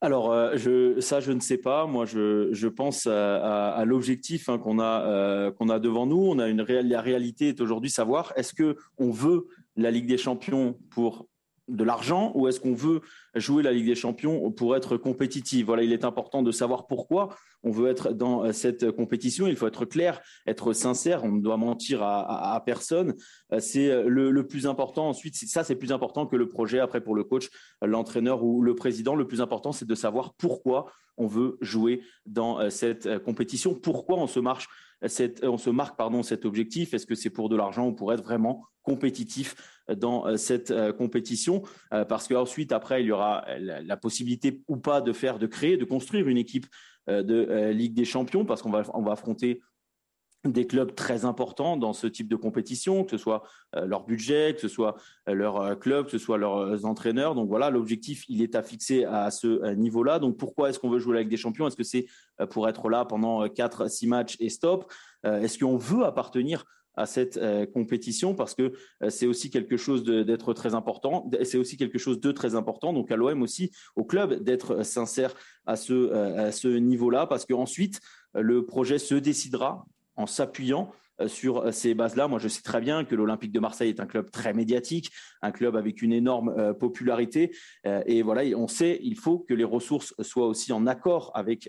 Alors, 0.00 0.30
euh, 0.30 0.56
je, 0.56 1.00
ça, 1.00 1.18
je 1.18 1.32
ne 1.32 1.40
sais 1.40 1.58
pas. 1.58 1.86
Moi, 1.86 2.04
je, 2.04 2.68
pense 2.68 3.06
à, 3.06 3.70
à, 3.70 3.84
l'objectif 3.84 4.48
hein, 4.48 4.58
qu'on 4.58 4.78
a, 4.78 5.02
euh, 5.06 5.50
qu'on 5.50 5.68
a 5.68 5.80
devant 5.80 6.06
nous. 6.06 6.18
On 6.18 6.38
a 6.38 6.48
une 6.48 6.60
réelle, 6.60 6.88
la 6.88 7.00
réalité 7.00 7.48
est 7.48 7.60
aujourd'hui 7.60 7.90
savoir 7.90 8.32
est-ce 8.36 8.54
que 8.54 8.76
on 8.98 9.10
veut 9.10 9.48
la 9.76 9.90
Ligue 9.90 10.06
des 10.06 10.18
Champions 10.18 10.78
pour 10.90 11.27
de 11.68 11.84
l'argent 11.84 12.32
ou 12.34 12.48
est-ce 12.48 12.60
qu'on 12.60 12.74
veut 12.74 13.00
jouer 13.34 13.62
la 13.62 13.72
Ligue 13.72 13.86
des 13.86 13.94
Champions 13.94 14.50
pour 14.50 14.76
être 14.76 14.96
compétitif? 14.96 15.66
Voilà, 15.66 15.82
il 15.82 15.92
est 15.92 16.04
important 16.04 16.42
de 16.42 16.50
savoir 16.50 16.86
pourquoi 16.86 17.30
on 17.62 17.70
veut 17.70 17.88
être 17.88 18.12
dans 18.12 18.44
euh, 18.44 18.52
cette 18.52 18.90
compétition. 18.90 19.46
Il 19.46 19.56
faut 19.56 19.66
être 19.66 19.84
clair, 19.84 20.20
être 20.46 20.72
sincère. 20.72 21.24
On 21.24 21.32
ne 21.32 21.40
doit 21.40 21.56
mentir 21.56 22.02
à, 22.02 22.62
personne. 22.64 23.14
Euh, 23.52 23.60
c'est 23.60 23.90
euh, 23.90 24.08
le, 24.08 24.30
le, 24.30 24.46
plus 24.46 24.66
important. 24.66 25.08
Ensuite, 25.08 25.36
ça, 25.36 25.64
c'est 25.64 25.76
plus 25.76 25.92
important 25.92 26.26
que 26.26 26.36
le 26.36 26.48
projet. 26.48 26.78
Après, 26.78 27.00
pour 27.00 27.14
le 27.14 27.24
coach, 27.24 27.48
l'entraîneur 27.82 28.44
ou 28.44 28.62
le 28.62 28.74
président, 28.74 29.14
le 29.14 29.26
plus 29.26 29.40
important, 29.40 29.72
c'est 29.72 29.86
de 29.86 29.94
savoir 29.94 30.34
pourquoi 30.34 30.90
on 31.16 31.26
veut 31.26 31.58
jouer 31.60 32.02
dans 32.26 32.70
cette 32.70 33.18
compétition, 33.24 33.74
pourquoi 33.74 34.18
on 34.18 34.28
se 34.28 34.38
marche 34.38 34.68
cette, 35.06 35.44
on 35.44 35.58
se 35.58 35.68
marque 35.68 35.96
pardon 35.96 36.22
cet 36.22 36.44
objectif? 36.44 36.94
Est-ce 36.94 37.06
que 37.06 37.16
c'est 37.16 37.30
pour 37.30 37.48
de 37.48 37.56
l'argent 37.56 37.88
ou 37.88 37.92
pour 37.92 38.12
être 38.12 38.22
vraiment 38.22 38.64
compétitif 38.88 39.54
dans 39.94 40.26
euh, 40.26 40.36
cette 40.36 40.70
euh, 40.70 40.92
compétition 40.92 41.62
euh, 41.92 42.04
parce 42.06 42.26
qu'ensuite 42.26 42.72
après 42.72 43.02
il 43.02 43.06
y 43.06 43.12
aura 43.12 43.44
la, 43.58 43.96
possibilité 43.98 44.62
ou 44.68 44.76
pas 44.78 45.00
de 45.00 45.12
faire 45.12 45.38
de 45.38 45.46
créer 45.46 45.76
de 45.76 45.84
construire 45.84 46.28
une 46.28 46.38
équipe 46.38 46.66
de 47.08 47.70
Ligue 47.70 47.94
des 47.94 48.04
Champions 48.04 48.44
parce 48.44 48.60
qu'on 48.60 48.70
va 48.70 48.82
on 48.92 49.02
va 49.02 49.12
affronter 49.12 49.62
des 50.44 50.66
clubs 50.66 50.94
très 50.94 51.24
importants 51.24 51.76
dans 51.76 51.94
ce 51.94 52.06
type 52.06 52.28
de 52.28 52.36
compétition, 52.36 53.02
que 53.02 53.10
ce 53.10 53.16
soit 53.16 53.42
leur 53.74 54.04
budget, 54.04 54.54
que 54.54 54.60
ce 54.60 54.68
soit 54.68 54.94
leur 55.26 55.78
club, 55.80 56.04
que 56.04 56.12
ce 56.12 56.18
soit 56.18 56.38
leurs 56.38 56.84
entraîneurs. 56.84 57.34
Donc 57.34 57.48
voilà, 57.48 57.70
l'objectif, 57.70 58.24
il 58.28 58.40
est 58.42 58.54
à 58.54 58.62
fixer 58.62 59.04
à 59.04 59.30
ce 59.30 59.74
niveau-là. 59.74 60.18
Donc 60.18 60.36
pourquoi 60.36 60.68
est-ce 60.68 60.78
qu'on 60.78 60.90
veut 60.90 61.00
jouer 61.00 61.14
la 61.14 61.20
Ligue 61.22 61.30
des 61.30 61.38
Champions? 61.38 61.66
Est-ce 61.66 61.76
que 61.76 61.82
c'est 61.82 62.06
pour 62.50 62.68
être 62.68 62.88
là 62.88 63.04
pendant 63.04 63.48
4 63.48 63.90
six 63.90 64.06
matchs 64.06 64.36
et 64.38 64.50
stop? 64.50 64.92
Est-ce 65.24 65.58
qu'on 65.58 65.78
veut 65.78 66.04
appartenir 66.04 66.64
à 66.98 67.06
cette 67.06 67.36
euh, 67.36 67.64
compétition 67.64 68.34
parce 68.34 68.54
que 68.54 68.72
euh, 69.02 69.10
c'est 69.10 69.26
aussi 69.26 69.50
quelque 69.50 69.76
chose 69.76 70.04
d'être 70.04 70.52
très 70.52 70.74
important. 70.74 71.30
C'est 71.44 71.58
aussi 71.58 71.76
quelque 71.76 71.98
chose 71.98 72.20
de 72.20 72.32
très 72.32 72.54
important. 72.54 72.92
Donc 72.92 73.10
à 73.10 73.16
l'OM 73.16 73.40
aussi, 73.42 73.70
au 73.96 74.04
club, 74.04 74.42
d'être 74.42 74.82
sincère 74.82 75.34
à 75.66 75.76
ce, 75.76 76.76
niveau-là 76.76 77.26
parce 77.26 77.46
qu'ensuite, 77.46 78.00
le 78.34 78.66
projet 78.66 78.98
se 78.98 79.14
décidera 79.14 79.86
en 80.16 80.26
s'appuyant 80.26 80.90
euh, 80.90 81.07
sur 81.26 81.58
euh, 81.58 81.72
ces 81.72 81.94
bases-là. 81.94 82.28
Moi, 82.28 82.38
je 82.38 82.48
sais 82.48 82.62
très 82.62 82.80
bien 82.80 83.04
que 83.04 83.14
l'Olympique 83.14 83.52
de 83.52 83.60
Marseille 83.60 83.90
est 83.90 84.00
un 84.00 84.06
club 84.06 84.30
très 84.30 84.52
médiatique, 84.52 85.10
un 85.42 85.50
club 85.50 85.76
avec 85.76 86.02
une 86.02 86.12
énorme 86.12 86.54
euh, 86.56 86.72
popularité. 86.72 87.50
et 88.06 88.22
voilà, 88.22 88.42
on 88.56 88.68
sait, 88.68 88.98
il 89.02 89.16
faut 89.16 89.38
que 89.38 89.54
les 89.54 89.64
ressources 89.64 90.14
soient 90.20 90.46
aussi 90.46 90.72
en 90.72 90.86
accord 90.86 91.32
avec 91.34 91.68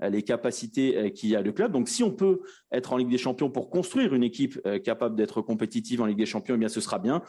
les 0.00 0.22
capacités 0.22 1.12
qu'il 1.12 1.30
y 1.30 1.36
a 1.36 1.42
le 1.42 1.52
club. 1.52 1.72
Donc, 1.72 1.88
si 1.88 2.02
on 2.02 2.10
peut 2.10 2.40
être 2.72 2.92
en 2.92 2.96
Ligue 2.96 3.10
des 3.10 3.18
Champions 3.18 3.50
pour 3.50 3.70
construire 3.70 4.14
une 4.14 4.22
équipe 4.22 4.60
capable 4.82 5.16
d'être 5.16 5.40
compétitive 5.40 6.02
en 6.02 6.06
Ligue 6.06 6.18
des 6.18 6.26
Champions, 6.26 6.54
eh 6.56 6.58
bien, 6.58 6.68
ce 6.68 6.80
sera 6.80 6.98
bien. 6.98 7.22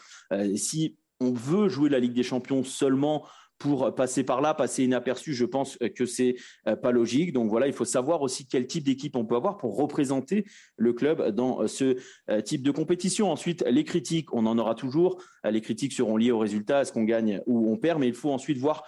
si 0.56 0.98
on 1.20 1.32
veut 1.32 1.70
jouer 1.70 1.90
la 1.90 2.00
Ligue 2.00 2.14
des 2.14 2.24
Champions 2.24 2.64
seulement 2.64 3.26
pour 3.58 3.94
passer 3.96 4.24
par 4.24 4.42
là, 4.42 4.54
passer 4.54 4.84
inaperçu, 4.84 5.34
je 5.34 5.46
pense 5.46 5.78
que 5.96 6.06
c'est 6.06 6.36
euh, 6.68 6.76
pas 6.76 6.92
logique. 6.92 7.34
Donc 7.34 7.50
voilà, 7.50 7.68
il 7.68 7.74
faut 7.74 7.86
savoir 7.86 8.22
aussi 8.22 8.48
quel 8.48 8.68
type 8.68 8.84
d'équipe 8.84 9.16
on 9.16 9.26
peut 9.26 9.36
avoir 9.36 9.58
pour 9.58 9.78
représenter 9.78 10.46
le 10.78 10.94
club 10.94 11.30
dans 11.32 11.62
euh, 11.62 11.68
ce 11.68 11.98
euh, 12.30 12.42
type 12.42 12.62
de 12.62 12.72
compétition. 12.72 13.32
Ensuite, 13.32 13.64
les 13.68 13.84
critiques, 13.84 14.34
on 14.34 14.46
en 14.46 14.58
aura 14.58 14.76
toujours. 14.76 15.22
Les 15.44 15.62
critiques 15.62 15.94
seront 15.94 16.18
liées 16.18 16.32
au 16.32 16.40
résultat, 16.40 16.82
est-ce 16.82 16.92
qu'on 16.92 17.04
gagne 17.04 17.42
ou 17.46 17.72
on 17.72 17.78
perd, 17.78 18.00
mais 18.00 18.08
il 18.08 18.14
faut 18.14 18.32
ensuite 18.32 18.58
voir 18.58 18.84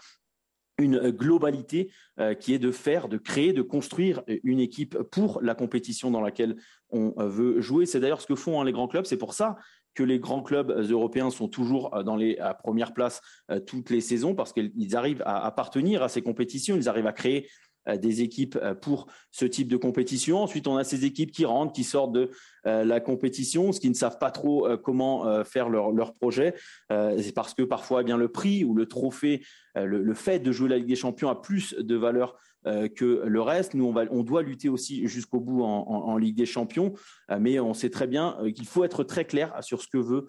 une 0.78 1.12
globalité 1.12 1.92
qui 2.40 2.54
est 2.54 2.60
de 2.60 2.72
faire, 2.72 3.10
de 3.10 3.18
créer, 3.18 3.52
de 3.52 3.62
construire 3.62 4.24
une 4.44 4.62
équipe 4.62 4.98
pour 5.12 5.42
la 5.42 5.54
compétition 5.54 6.10
dans 6.10 6.22
laquelle 6.22 6.56
on 6.90 7.14
veut 7.18 7.60
jouer. 7.60 7.86
C'est 7.86 8.00
d'ailleurs 8.00 8.22
ce 8.22 8.28
que 8.28 8.36
font 8.36 8.62
hein, 8.62 8.66
les 8.66 8.72
grands 8.72 8.88
clubs. 8.88 9.06
C'est 9.06 9.18
pour 9.18 9.34
ça 9.34 9.58
que 9.96 10.04
les 10.04 10.20
grands 10.20 10.42
clubs 10.42 10.72
euh, 10.72 10.88
européens 10.90 11.30
sont 11.30 11.48
toujours 11.48 11.94
euh, 11.96 12.04
dans 12.04 12.16
les 12.16 12.38
premières 12.64 12.94
places 12.94 13.22
euh, 13.52 13.60
toutes 13.60 13.90
les 13.90 14.02
saisons 14.02 14.36
parce 14.36 14.54
qu'ils 14.54 14.96
arrivent 14.96 15.24
à 15.26 15.46
appartenir 15.46 16.04
à 16.04 16.10
ces 16.10 16.22
compétitions, 16.22 16.76
ils 16.76 16.90
arrivent 16.90 17.08
à 17.08 17.14
créer 17.14 17.50
des 18.02 18.22
équipes 18.22 18.60
pour 18.82 19.08
ce 19.32 19.46
type 19.46 19.68
de 19.68 19.78
compétition. 19.78 20.44
Ensuite, 20.44 20.68
on 20.68 20.78
a 20.78 20.84
ces 20.84 21.06
équipes 21.06 21.32
qui 21.32 21.46
rentrent, 21.46 21.72
qui 21.72 21.84
sortent 21.84 22.12
de 22.12 22.30
la 22.66 23.00
compétition, 23.00 23.72
ce 23.72 23.80
qui 23.80 23.90
ne 23.90 23.96
savent 23.96 24.20
pas 24.20 24.30
trop 24.30 24.68
comment 24.78 25.44
faire 25.44 25.70
leur, 25.70 26.14
projet. 26.14 26.54
C'est 26.90 27.34
parce 27.34 27.56
que 27.56 27.64
parfois, 27.64 28.02
eh 28.02 28.04
bien 28.04 28.18
le 28.18 28.28
prix 28.28 28.64
ou 28.64 28.76
le 28.76 28.86
trophée, 28.86 29.44
le, 29.76 30.04
le, 30.04 30.14
fait 30.14 30.40
de 30.40 30.52
jouer 30.52 30.70
la 30.70 30.78
Ligue 30.78 30.88
des 30.88 30.96
Champions 30.96 31.30
a 31.30 31.42
plus 31.42 31.74
de 31.74 31.96
valeur 31.96 32.38
que 32.66 33.24
le 33.26 33.42
reste. 33.42 33.74
Nous, 33.74 33.86
on, 33.86 33.92
va, 33.92 34.04
on 34.12 34.24
doit 34.24 34.42
lutter 34.42 34.70
aussi 34.70 35.08
jusqu'au 35.08 35.40
bout 35.40 35.64
en, 35.64 36.18
Ligue 36.18 36.36
des 36.36 36.46
Champions, 36.46 36.94
euh, 37.32 37.38
mais 37.40 37.60
on 37.60 37.74
sait 37.74 37.90
très 37.90 38.08
bien 38.08 38.38
euh, 38.42 38.52
qu'il 38.52 38.68
faut 38.68 38.84
être 38.84 39.04
très 39.04 39.26
clair 39.26 39.54
sur 39.62 39.82
ce 39.82 39.88
que 39.88 39.98
veut 39.98 40.28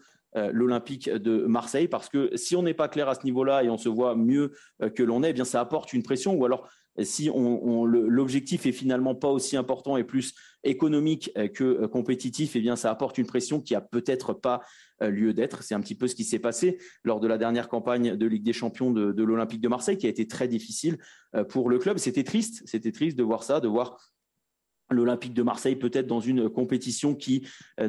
l'Olympique 0.52 1.10
de 1.10 1.44
Marseille, 1.46 1.88
parce 1.88 2.08
que 2.08 2.30
si 2.36 2.54
on 2.54 2.62
n'est 2.62 2.72
pas 2.72 2.86
clair 2.86 3.08
à 3.08 3.16
ce 3.16 3.24
niveau-là 3.24 3.64
et 3.64 3.68
on 3.68 3.76
se 3.76 3.88
voit 3.88 4.14
mieux 4.14 4.52
que 4.94 5.02
l'on 5.02 5.24
est, 5.24 5.30
eh 5.30 5.32
bien 5.32 5.44
ça 5.44 5.58
apporte 5.58 5.92
une 5.92 6.04
pression, 6.04 6.36
ou 6.36 6.44
alors 6.44 6.68
si 6.98 7.30
l'objectif 7.30 8.66
est 8.66 8.72
finalement 8.72 9.14
pas 9.14 9.28
aussi 9.28 9.56
important 9.56 9.96
et 9.96 10.04
plus 10.04 10.34
économique 10.64 11.32
que 11.54 11.86
compétitif, 11.86 12.56
eh 12.56 12.60
bien 12.60 12.76
ça 12.76 12.90
apporte 12.90 13.18
une 13.18 13.26
pression 13.26 13.60
qui 13.60 13.74
a 13.74 13.80
peut-être 13.80 14.34
pas 14.34 14.60
lieu 15.00 15.32
d'être. 15.32 15.62
C'est 15.62 15.74
un 15.74 15.80
petit 15.80 15.94
peu 15.94 16.08
ce 16.08 16.14
qui 16.14 16.24
s'est 16.24 16.38
passé 16.38 16.78
lors 17.04 17.20
de 17.20 17.28
la 17.28 17.38
dernière 17.38 17.68
campagne 17.68 18.16
de 18.16 18.26
Ligue 18.26 18.42
des 18.42 18.52
Champions 18.52 18.90
de, 18.90 19.12
de 19.12 19.22
l'Olympique 19.22 19.60
de 19.60 19.68
Marseille, 19.68 19.96
qui 19.96 20.06
a 20.06 20.10
été 20.10 20.26
très 20.26 20.48
difficile 20.48 20.98
pour 21.48 21.70
le 21.70 21.78
club. 21.78 21.98
C'était 21.98 22.24
triste, 22.24 22.62
c'était 22.66 22.92
triste 22.92 23.16
de 23.16 23.22
voir 23.22 23.44
ça, 23.44 23.60
de 23.60 23.68
voir 23.68 23.96
l'Olympique 24.90 25.34
de 25.34 25.42
Marseille 25.42 25.76
peut-être 25.76 26.06
dans 26.06 26.20
une 26.20 26.48
compétition 26.48 27.14
qui 27.14 27.46
euh, 27.80 27.88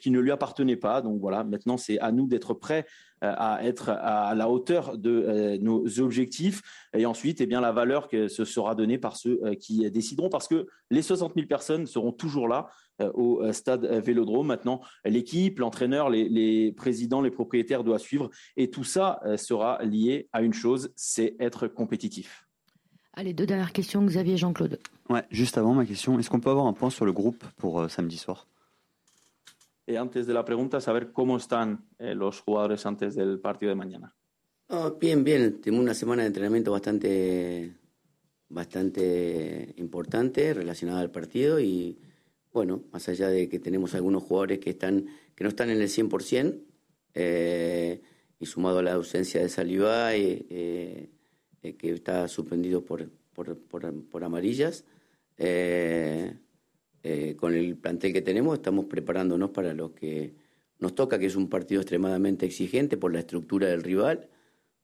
qui 0.00 0.10
ne 0.10 0.20
lui 0.20 0.30
appartenait 0.30 0.76
pas. 0.76 1.02
Donc 1.02 1.20
voilà, 1.20 1.44
maintenant 1.44 1.76
c'est 1.76 1.98
à 1.98 2.12
nous 2.12 2.26
d'être 2.26 2.54
prêts 2.54 2.86
euh, 3.22 3.32
à 3.36 3.64
être 3.64 3.90
à 3.90 4.34
la 4.34 4.48
hauteur 4.48 4.96
de 4.96 5.10
euh, 5.10 5.58
nos 5.58 6.00
objectifs. 6.00 6.62
Et 6.96 7.06
ensuite, 7.06 7.40
eh 7.40 7.46
bien 7.46 7.60
la 7.60 7.72
valeur 7.72 8.08
que 8.08 8.28
ce 8.28 8.44
sera 8.44 8.74
donnée 8.74 8.98
par 8.98 9.16
ceux 9.16 9.40
qui 9.60 9.88
décideront, 9.90 10.28
parce 10.28 10.48
que 10.48 10.66
les 10.90 11.02
60 11.02 11.34
000 11.34 11.46
personnes 11.46 11.86
seront 11.86 12.12
toujours 12.12 12.48
là 12.48 12.68
au 13.14 13.50
stade 13.52 13.86
Vélodrome. 13.86 14.46
Maintenant, 14.46 14.82
l'équipe, 15.06 15.58
l'entraîneur, 15.58 16.10
les, 16.10 16.28
les, 16.28 16.72
présidents, 16.72 17.22
les 17.22 17.30
propriétaires 17.30 17.82
doivent 17.82 18.00
suivre, 18.00 18.30
et 18.56 18.70
tout 18.70 18.84
ça 18.84 19.20
sera 19.36 19.82
lié 19.82 20.28
à 20.32 20.42
une 20.42 20.52
chose, 20.52 20.92
c'est 20.96 21.34
être 21.40 21.66
compétitif. 21.66 22.46
Allez, 23.14 23.32
deux 23.32 23.46
dernières 23.46 23.72
questions, 23.72 24.04
Xavier 24.04 24.36
Jean-Claude. 24.36 24.78
Ouais, 25.10 25.24
juste 25.30 25.58
avant 25.58 25.74
ma 25.74 25.84
question, 25.84 26.18
est-ce 26.18 26.30
qu'on 26.30 26.40
peut 26.40 26.50
avoir 26.50 26.66
un 26.66 26.72
point 26.72 26.88
sur 26.88 27.04
le 27.04 27.12
groupe 27.12 27.44
pour 27.58 27.80
euh, 27.80 27.88
samedi 27.88 28.16
soir 28.16 28.46
Et 29.86 29.98
antes 29.98 30.24
de 30.24 30.32
la 30.32 30.44
pregunta, 30.44 30.80
saber 30.80 31.12
cómo 31.12 31.36
están 31.36 31.84
eh, 31.98 32.14
los 32.14 32.40
jugadores 32.40 32.86
antes 32.86 33.14
del 33.16 33.38
partido 33.40 33.70
de 33.70 33.76
mañana. 33.76 34.14
Oh, 34.68 34.96
bien, 35.00 35.24
bien. 35.24 35.60
Tenemos 35.60 35.82
una 35.82 35.94
semana 35.94 36.22
de 36.22 36.28
entrenamiento 36.28 36.70
bastante, 36.70 37.76
bastante 38.48 39.74
importante 39.76 40.54
relacionada 40.54 41.00
al 41.00 41.10
partido 41.10 41.58
y 41.58 41.98
bueno, 42.52 42.84
más 42.92 43.08
allá 43.08 43.28
de 43.28 43.48
que 43.48 43.58
tenemos 43.58 43.94
algunos 43.94 44.22
jugadores 44.22 44.60
que 44.60 44.70
están 44.70 45.06
que 45.34 45.44
no 45.44 45.48
están 45.48 45.70
en 45.70 45.80
el 45.80 45.88
100% 45.88 46.60
eh, 47.14 48.02
y 48.38 48.46
sumado 48.46 48.80
a 48.80 48.82
la 48.82 48.92
ausencia 48.92 49.40
de 49.40 49.48
Salivá 49.48 50.14
y 50.14 50.46
eh, 50.50 51.10
eh, 51.62 51.76
que 51.76 51.92
está 51.92 52.28
suspendido 52.28 52.84
por, 52.84 53.08
por, 53.32 53.56
por, 53.56 54.24
amarillas. 54.24 54.84
Eh, 55.42 56.34
eh, 57.02 57.34
con 57.36 57.54
el 57.54 57.74
plantel 57.78 58.12
que 58.12 58.20
tenemos 58.20 58.58
estamos 58.58 58.84
preparándonos 58.84 59.48
para 59.50 59.72
lo 59.72 59.94
que 59.94 60.34
nos 60.78 60.94
toca, 60.94 61.18
que 61.18 61.24
es 61.24 61.34
un 61.34 61.48
partido 61.48 61.80
extremadamente 61.80 62.44
exigente 62.44 62.98
por 62.98 63.10
la 63.10 63.20
estructura 63.20 63.68
del 63.68 63.82
rival, 63.82 64.28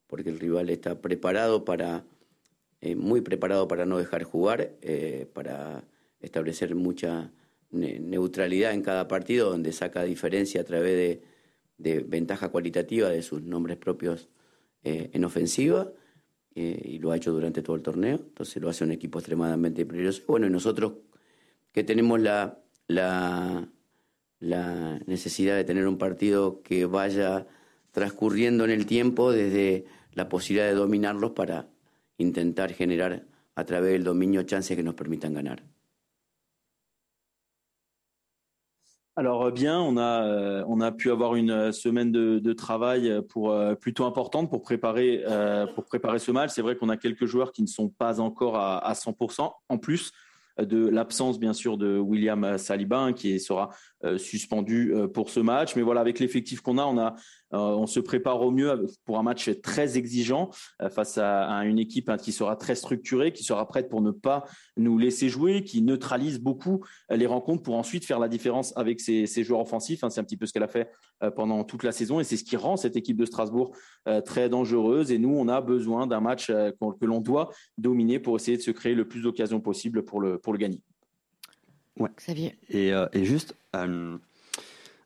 porque 0.06 0.30
el 0.30 0.40
rival 0.40 0.70
está 0.70 1.02
preparado 1.02 1.66
para, 1.66 2.06
muy 2.96 3.20
preparado 3.20 3.68
para 3.68 3.84
no 3.84 3.98
dejar 3.98 4.22
jugar, 4.24 4.72
para 5.34 5.84
establecer 6.20 6.74
mucha 6.74 7.32
neutralidad 7.70 8.72
en 8.72 8.82
cada 8.82 9.08
partido, 9.08 9.50
donde 9.50 9.72
saca 9.72 10.04
diferencia 10.04 10.62
a 10.62 10.64
través 10.64 11.20
de 11.76 12.00
ventaja 12.00 12.48
cualitativa 12.48 13.10
de 13.10 13.22
sus 13.22 13.42
nombres 13.42 13.76
propios 13.76 14.28
en 14.82 15.24
ofensiva 15.24 15.92
eh, 16.56 16.80
y 16.84 16.98
lo 16.98 17.12
ha 17.12 17.16
hecho 17.16 17.32
durante 17.32 17.62
todo 17.62 17.76
el 17.76 17.82
torneo, 17.82 18.16
entonces 18.16 18.62
lo 18.62 18.70
hace 18.70 18.82
un 18.82 18.90
equipo 18.90 19.18
extremadamente 19.18 19.84
peligroso. 19.84 20.22
Bueno, 20.26 20.46
y 20.46 20.50
nosotros 20.50 20.94
que 21.70 21.84
tenemos 21.84 22.18
la, 22.18 22.58
la, 22.88 23.68
la 24.40 24.98
necesidad 25.06 25.54
de 25.54 25.64
tener 25.64 25.86
un 25.86 25.98
partido 25.98 26.62
que 26.62 26.86
vaya 26.86 27.46
transcurriendo 27.92 28.64
en 28.64 28.70
el 28.70 28.86
tiempo 28.86 29.32
desde 29.32 29.84
la 30.14 30.30
posibilidad 30.30 30.66
de 30.66 30.74
dominarlos 30.74 31.32
para 31.32 31.68
intentar 32.16 32.72
generar 32.72 33.26
a 33.54 33.64
través 33.64 33.92
del 33.92 34.04
dominio 34.04 34.42
chances 34.44 34.76
que 34.76 34.82
nos 34.82 34.94
permitan 34.94 35.34
ganar. 35.34 35.62
Alors 39.18 39.50
bien, 39.50 39.80
on 39.80 39.96
a 39.96 40.26
euh, 40.26 40.62
on 40.68 40.82
a 40.82 40.92
pu 40.92 41.10
avoir 41.10 41.36
une 41.36 41.50
euh, 41.50 41.72
semaine 41.72 42.12
de, 42.12 42.52
travail 42.52 43.22
pour 43.30 43.50
euh, 43.50 43.74
plutôt 43.74 44.04
importante 44.04 44.50
pour 44.50 44.60
préparer 44.60 45.24
pour 45.74 45.86
préparer 45.86 46.18
ce 46.18 46.30
match. 46.30 46.50
C'est 46.52 46.60
vrai 46.60 46.76
qu'on 46.76 46.90
a 46.90 46.98
quelques 46.98 47.24
joueurs 47.24 47.52
qui 47.52 47.62
ne 47.62 47.66
sont 47.66 47.88
pas 47.88 48.20
encore 48.20 48.56
à, 48.56 48.78
à 48.78 48.92
100%. 48.92 49.50
En 49.70 49.78
plus 49.78 50.12
de 50.58 50.88
l'absence 50.88 51.38
bien 51.38 51.52
sûr 51.52 51.76
de 51.76 51.98
William 51.98 52.56
Saliba 52.56 52.98
hein, 52.98 53.12
qui 53.12 53.38
sera 53.40 53.70
suspendu 54.16 54.94
pour 55.12 55.28
ce 55.28 55.40
match. 55.40 55.76
Mais 55.76 55.82
voilà, 55.82 56.00
avec 56.00 56.18
l'effectif 56.18 56.60
qu'on 56.60 56.78
a, 56.78 56.84
on 56.84 56.98
a 56.98 57.14
euh, 57.45 57.45
on 57.52 57.86
se 57.86 58.00
prépare 58.00 58.40
au 58.42 58.50
mieux 58.50 58.86
pour 59.04 59.18
un 59.18 59.22
match 59.22 59.50
très 59.62 59.96
exigeant 59.96 60.50
euh, 60.82 60.90
face 60.90 61.18
à, 61.18 61.46
une 61.64 61.78
équipe 61.78 62.08
hein, 62.08 62.16
qui 62.16 62.32
sera 62.32 62.56
très 62.56 62.74
structurée, 62.74 63.32
qui 63.32 63.44
sera 63.44 63.66
prête 63.66 63.88
pour 63.88 64.00
ne 64.00 64.10
pas 64.10 64.44
nous 64.76 64.98
laisser 64.98 65.28
jouer, 65.28 65.62
qui 65.62 65.82
neutralise 65.82 66.40
beaucoup 66.40 66.84
euh, 67.10 67.16
les 67.16 67.26
rencontres 67.26 67.62
pour 67.62 67.76
ensuite 67.76 68.04
faire 68.04 68.18
la 68.18 68.28
différence 68.28 68.76
avec 68.76 69.00
ses, 69.00 69.26
joueurs 69.44 69.60
offensifs. 69.60 70.02
Hein. 70.02 70.10
C'est 70.10 70.20
un 70.20 70.24
petit 70.24 70.36
peu 70.36 70.46
ce 70.46 70.52
qu'elle 70.52 70.62
a 70.62 70.68
fait 70.68 70.90
pendant 71.34 71.64
toute 71.64 71.82
la 71.82 71.92
saison 71.92 72.20
et 72.20 72.24
c'est 72.24 72.36
ce 72.36 72.44
qui 72.44 72.56
rend 72.56 72.76
cette 72.76 72.96
équipe 72.96 73.16
de 73.16 73.24
Strasbourg 73.24 73.74
très 74.24 74.48
dangereuse. 74.48 75.10
Et 75.12 75.18
nous, 75.18 75.34
on 75.34 75.48
a 75.48 75.60
besoin 75.60 76.06
d'un 76.06 76.20
match 76.20 76.48
que 76.48 77.04
l'on 77.04 77.20
doit 77.20 77.50
dominer 77.78 78.18
pour 78.18 78.36
essayer 78.36 78.56
de 78.56 78.62
se 78.62 78.70
créer 78.70 78.94
le 78.94 79.06
plus 79.06 79.22
d'occasions 79.22 79.60
possible 79.60 80.04
pour 80.04 80.20
le, 80.20 80.38
pour 80.38 80.52
le 80.52 80.58
gagner. 80.58 80.80
Ouais. 81.98 82.10
Xavier. 82.16 82.58
Et, 82.68 82.90
et 83.12 83.24
juste, 83.24 83.54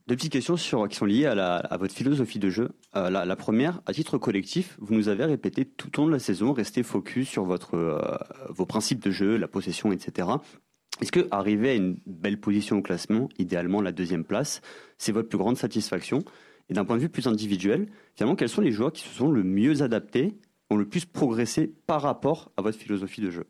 deux 0.07 0.17
petites 0.17 0.33
questions 0.33 0.57
sur, 0.57 0.89
qui 0.89 0.97
sont 0.97 1.05
liées 1.05 1.27
à, 1.27 1.77
votre 1.79 1.95
philosophie 1.95 2.39
de 2.39 2.51
jeu. 2.51 2.71
Euh, 2.97 3.11
la, 3.11 3.37
première, 3.37 3.81
à 3.87 3.93
titre 3.93 4.19
collectif, 4.19 4.77
vous 4.81 4.95
nous 4.95 5.09
avez 5.09 5.25
répété 5.25 5.65
tout 5.65 5.99
au 5.99 6.03
long 6.03 6.09
de 6.09 6.13
la 6.13 6.19
saison, 6.19 6.53
rester 6.53 6.83
focus 6.83 7.29
sur 7.29 7.45
votre, 7.45 7.75
euh, 7.75 8.01
vos 8.49 8.67
principes 8.67 9.03
de 9.03 9.11
jeu, 9.11 9.37
la 9.37 9.49
possession, 9.49 9.93
etc. 9.93 10.29
Est-ce 11.01 11.13
que 11.13 11.29
arriver 11.31 11.71
à 11.71 11.75
une 11.75 11.99
belle 12.07 12.41
position 12.41 12.79
au 12.79 12.83
classement, 12.83 13.29
idéalement 13.39 13.81
la 13.81 13.93
deuxième 13.93 14.25
place, 14.25 14.61
c'est 14.99 15.13
votre 15.13 15.29
plus 15.29 15.39
grande 15.39 15.57
satisfaction? 15.57 16.25
Et 16.69 16.75
d'un 16.75 16.85
point 16.85 16.97
de 16.97 17.03
vue 17.03 17.09
plus 17.09 17.27
individuel, 17.27 17.89
finalement, 18.15 18.37
quels 18.37 18.49
sont 18.49 18.61
les 18.61 18.73
joueurs 18.73 18.93
qui 18.93 19.03
se 19.03 19.15
sont 19.15 19.31
le 19.31 19.43
mieux 19.43 19.83
adaptés, 19.83 20.37
ont 20.71 20.77
le 20.77 20.89
plus 20.89 21.05
progressé 21.05 21.73
par 21.87 22.03
rapport 22.03 22.53
à 22.57 22.63
votre 22.63 22.79
philosophie 22.79 23.21
de 23.21 23.31
jeu? 23.31 23.47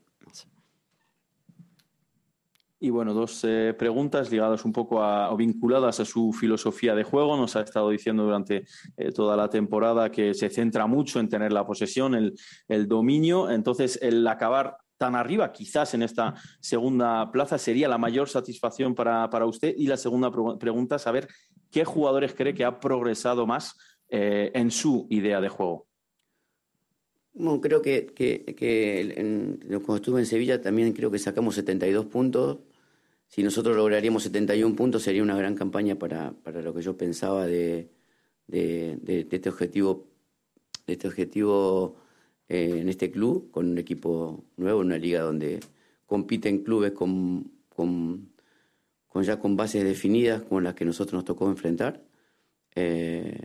Y 2.83 2.89
bueno, 2.89 3.13
dos 3.13 3.43
eh, 3.43 3.75
preguntas 3.77 4.31
ligadas 4.31 4.65
un 4.65 4.73
poco 4.73 5.03
a, 5.03 5.31
o 5.31 5.37
vinculadas 5.37 5.99
a 5.99 6.05
su 6.05 6.33
filosofía 6.33 6.95
de 6.95 7.03
juego. 7.03 7.37
Nos 7.37 7.55
ha 7.55 7.61
estado 7.61 7.91
diciendo 7.91 8.23
durante 8.23 8.65
eh, 8.97 9.11
toda 9.11 9.37
la 9.37 9.51
temporada 9.51 10.09
que 10.09 10.33
se 10.33 10.49
centra 10.49 10.87
mucho 10.87 11.19
en 11.19 11.29
tener 11.29 11.53
la 11.53 11.63
posesión, 11.63 12.15
el, 12.15 12.87
dominio. 12.87 13.51
Entonces, 13.51 13.99
el 14.01 14.27
acabar 14.27 14.77
tan 14.97 15.15
arriba, 15.15 15.51
quizás 15.51 15.93
en 15.93 16.01
esta 16.01 16.33
segunda 16.59 17.31
plaza, 17.31 17.59
sería 17.59 17.87
la 17.87 17.99
mayor 17.99 18.27
satisfacción 18.27 18.95
para, 18.95 19.29
para 19.29 19.45
usted. 19.45 19.75
Y 19.77 19.85
la 19.85 19.97
segunda 19.97 20.31
pregunta, 20.57 20.97
saber 20.97 21.27
qué 21.69 21.85
jugadores 21.85 22.33
cree 22.33 22.55
que 22.55 22.65
ha 22.65 22.79
progresado 22.79 23.45
más 23.45 23.77
eh, 24.09 24.49
en 24.55 24.71
su 24.71 25.05
idea 25.11 25.39
de 25.39 25.49
juego. 25.49 25.85
Bueno, 27.33 27.61
creo 27.61 27.83
que, 27.83 28.07
que, 28.07 28.43
que 28.43 29.59
cuando 29.85 29.97
estuve 29.97 30.19
en 30.19 30.25
Sevilla 30.25 30.59
también 30.59 30.91
creo 30.93 31.11
que 31.11 31.19
sacamos 31.19 31.53
72 31.55 32.07
puntos 32.07 32.57
si 33.31 33.43
nosotros 33.43 33.77
lograríamos 33.77 34.23
71 34.23 34.75
puntos 34.75 35.03
sería 35.03 35.23
una 35.23 35.37
gran 35.37 35.55
campaña 35.55 35.95
para, 35.95 36.33
para 36.33 36.61
lo 36.61 36.73
que 36.73 36.81
yo 36.81 36.97
pensaba 36.97 37.47
de, 37.47 37.89
de, 38.45 39.25
este 39.31 39.47
objetivo, 39.47 40.09
de 40.85 40.93
este 40.93 41.07
objetivo 41.07 41.95
eh, 42.49 42.79
en 42.81 42.89
este 42.89 43.09
club, 43.09 43.49
con 43.49 43.69
un 43.69 43.77
equipo 43.77 44.43
nuevo, 44.57 44.81
una 44.81 44.97
liga 44.97 45.21
donde 45.21 45.61
compiten 46.05 46.61
clubes 46.61 46.91
con, 46.91 47.49
con, 47.69 48.33
ya 49.21 49.39
con 49.39 49.55
bases 49.55 49.85
definidas 49.85 50.41
como 50.41 50.59
las 50.59 50.73
que 50.73 50.83
nosotros 50.83 51.13
nos 51.13 51.23
tocó 51.23 51.47
enfrentar. 51.47 52.03
Eh, 52.75 53.39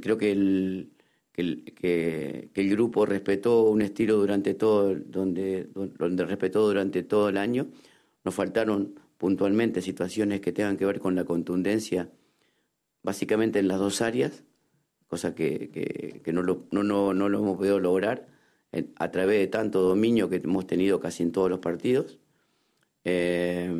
creo 0.00 0.16
que 0.16 0.30
el, 0.30 0.92
que 1.32 1.42
el, 1.42 1.64
que, 1.74 2.50
el, 2.54 2.70
grupo 2.70 3.06
respetó 3.06 3.64
un 3.64 3.82
estilo 3.82 4.18
durante 4.18 4.54
todo, 4.54 4.94
donde, 4.94 5.68
donde 5.74 6.24
respetó 6.26 6.64
durante 6.64 7.02
todo 7.02 7.28
el 7.28 7.38
año 7.38 7.66
nos 8.24 8.34
faltaron 8.34 8.98
puntualmente 9.18 9.82
situaciones 9.82 10.40
que 10.40 10.52
tengan 10.52 10.76
que 10.76 10.86
ver 10.86 10.98
con 10.98 11.14
la 11.14 11.24
contundencia, 11.24 12.10
básicamente 13.02 13.58
en 13.58 13.68
las 13.68 13.78
dos 13.78 14.00
áreas, 14.00 14.44
cosa 15.06 15.34
que, 15.34 16.22
no, 16.32 16.42
lo, 16.42 16.66
no, 16.70 16.82
no, 16.82 17.28
lo 17.28 17.38
hemos 17.38 17.56
podido 17.56 17.78
lograr 17.78 18.26
a 18.96 19.10
través 19.10 19.38
de 19.38 19.46
tanto 19.46 19.82
dominio 19.82 20.28
que 20.28 20.36
hemos 20.36 20.66
tenido 20.66 20.98
casi 20.98 21.22
en 21.22 21.30
todos 21.30 21.48
los 21.48 21.60
partidos. 21.60 22.18
Eh, 23.04 23.70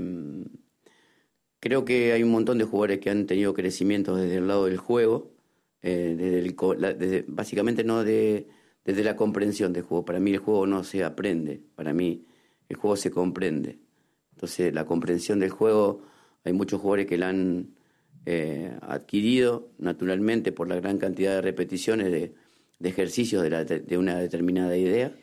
creo 1.58 1.84
que 1.84 2.12
hay 2.12 2.22
un 2.22 2.30
montón 2.30 2.58
de 2.58 2.64
jugadores 2.64 3.00
que 3.00 3.10
han 3.10 3.26
tenido 3.26 3.54
crecimiento 3.54 4.14
desde 4.14 4.36
el 4.36 4.46
lado 4.46 4.66
del 4.66 4.76
juego, 4.76 5.32
eh, 5.82 6.14
desde, 6.16 7.24
básicamente 7.26 7.84
no 7.84 8.04
de, 8.04 8.46
desde 8.84 9.02
la 9.02 9.16
comprensión 9.16 9.72
del 9.72 9.82
juego. 9.82 10.04
Para 10.04 10.20
mí 10.20 10.30
el 10.30 10.38
juego 10.38 10.66
no 10.66 10.84
se 10.84 11.02
aprende, 11.02 11.60
para 11.74 11.92
mí 11.92 12.26
el 12.68 12.76
juego 12.76 12.96
se 12.96 13.10
comprende. 13.10 13.78
Entonces, 14.34 14.74
la 14.74 14.84
comprensión 14.84 15.38
del 15.38 15.50
juego, 15.50 16.02
hay 16.44 16.52
muchos 16.52 16.80
jugadores 16.80 17.06
que 17.06 17.18
la 17.18 17.28
han 17.28 17.74
eh, 18.26 18.76
adquirido 18.82 19.68
naturalmente 19.78 20.50
por 20.50 20.68
la 20.68 20.76
gran 20.76 20.98
cantidad 20.98 21.34
de 21.34 21.42
repeticiones 21.42 22.10
de, 22.10 22.34
ejercicios 22.80 23.42
de, 23.42 23.98
una 23.98 24.18
determinada 24.18 24.76
idea 24.76 25.14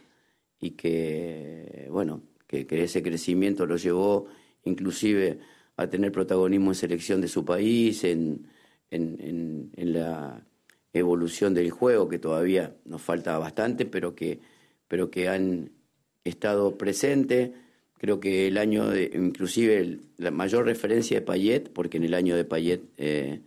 y 0.60 0.71
que, 0.71 1.88
bueno, 1.91 2.21
que, 2.47 2.65
ese 2.69 3.04
crecimiento 3.04 3.65
lo 3.65 3.78
llevó 3.78 4.28
inclusive 4.63 5.39
a 5.78 5.88
tener 5.88 6.12
protagonismo 6.12 6.71
en 6.71 6.76
selección 6.76 7.21
de 7.21 7.28
su 7.28 7.45
país, 7.45 8.04
en, 8.04 8.47
en, 8.91 9.71
la 9.93 10.45
evolución 10.93 11.54
del 11.54 11.71
juego, 11.71 12.08
que 12.08 12.19
todavía 12.19 12.76
nos 12.86 13.02
falta 13.02 13.38
bastante, 13.38 13.86
pero 13.86 14.15
que, 14.15 14.39
pero 14.88 15.10
que 15.10 15.28
han 15.28 15.71
estado 16.24 16.78
presentes 16.78 17.52
Creo 18.02 18.20
que 18.20 18.48
el 18.48 18.58
año, 18.58 18.90
de, 18.90 19.12
inclusive 19.14 20.00
la 20.18 20.32
mayor 20.32 20.66
referencia 20.66 21.20
de 21.20 21.24
Payet, 21.24 21.70
porque 21.72 21.98
en 21.98 22.04
el 22.04 22.16
año 22.16 22.36
de 22.36 22.46
Payet 22.46 22.82
eh, 22.98 23.42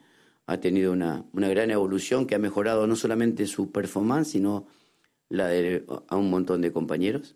ha 0.47 0.59
tenido 0.59 0.93
una, 0.93 1.25
una, 1.33 1.49
gran 1.49 1.73
evolución 1.73 2.25
que 2.25 2.37
ha 2.37 2.39
mejorado 2.39 2.87
no 2.87 2.95
solamente 2.95 3.49
su 3.49 3.73
performance, 3.73 4.29
sino 4.29 4.69
la 5.29 5.49
de 5.49 5.83
a 6.07 6.15
un 6.15 6.31
montón 6.31 6.61
de 6.61 6.71
compañeros. 6.71 7.35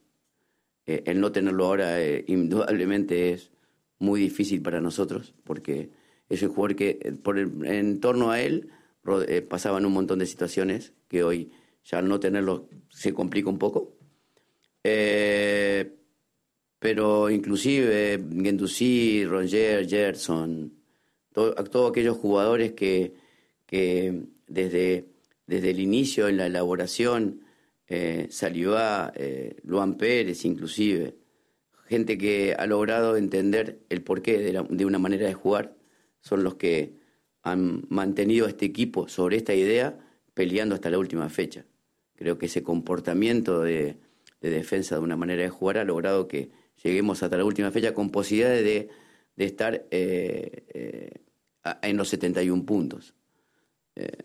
Eh, 0.86 1.02
el 1.06 1.18
no 1.18 1.32
tenerlo 1.32 1.66
ahora 1.66 2.00
eh, 2.00 2.24
indudablemente 2.28 3.32
es 3.32 3.50
muy 3.98 4.20
difícil 4.20 4.62
para 4.62 4.80
nosotros, 4.80 5.34
porque 5.42 5.90
es 6.28 6.40
un 6.44 6.50
jugador 6.50 6.76
que 6.76 7.00
eh, 7.02 7.12
por 7.20 7.36
en 7.36 7.98
torno 7.98 8.30
a 8.30 8.40
él 8.40 8.70
eh, 9.26 9.42
pasaban 9.42 9.84
un 9.86 9.92
montón 9.92 10.20
de 10.20 10.26
situaciones 10.26 10.92
que 11.08 11.24
hoy 11.24 11.50
ya 11.84 11.98
al 11.98 12.06
no 12.06 12.20
tenerlo 12.20 12.68
se 12.90 13.12
complica 13.12 13.50
un 13.50 13.58
poco. 13.58 13.96
Eh, 14.84 15.97
pero 16.78 17.30
inclusive 17.30 18.22
Gendouzi, 18.30 19.24
Roger, 19.24 19.88
Gerson, 19.88 20.72
todos 21.32 21.90
aquellos 21.90 22.16
jugadores 22.16 22.72
que, 22.72 23.14
que 23.66 24.22
desde, 24.46 25.06
desde 25.46 25.70
el 25.70 25.80
inicio 25.80 26.28
en 26.28 26.36
la 26.36 26.46
elaboración 26.46 27.42
eh, 27.86 28.26
salió 28.30 28.76
a 28.76 29.12
eh, 29.14 29.56
Luan 29.62 29.96
Pérez 29.96 30.44
inclusive, 30.44 31.16
gente 31.86 32.18
que 32.18 32.54
ha 32.58 32.66
logrado 32.66 33.16
entender 33.16 33.80
el 33.88 34.02
porqué 34.02 34.38
de, 34.38 34.84
una 34.84 34.98
manera 34.98 35.26
de 35.26 35.34
jugar, 35.34 35.74
son 36.20 36.44
los 36.44 36.56
que 36.56 36.94
han 37.42 37.84
mantenido 37.88 38.46
este 38.46 38.66
equipo 38.66 39.08
sobre 39.08 39.36
esta 39.36 39.54
idea 39.54 39.98
peleando 40.34 40.74
hasta 40.74 40.90
la 40.90 40.98
última 40.98 41.28
fecha. 41.30 41.64
Creo 42.14 42.36
que 42.36 42.46
ese 42.46 42.62
comportamiento 42.62 43.62
de, 43.62 43.96
de 44.40 44.50
defensa 44.50 44.96
de 44.96 45.00
una 45.00 45.16
manera 45.16 45.42
de 45.42 45.48
jugar 45.48 45.78
ha 45.78 45.84
logrado 45.84 46.28
que 46.28 46.50
lleguemos 46.82 47.22
hasta 47.22 47.36
la 47.36 47.44
última 47.44 47.70
fecha 47.70 47.94
con 47.94 48.10
posibilidades 48.10 48.64
de, 48.64 48.88
de 49.36 49.44
estar 49.44 49.86
eh, 49.90 50.64
eh, 50.74 51.10
en 51.82 51.96
los 51.96 52.08
71 52.08 52.64
puntos. 52.64 53.14
Eh, 53.96 54.16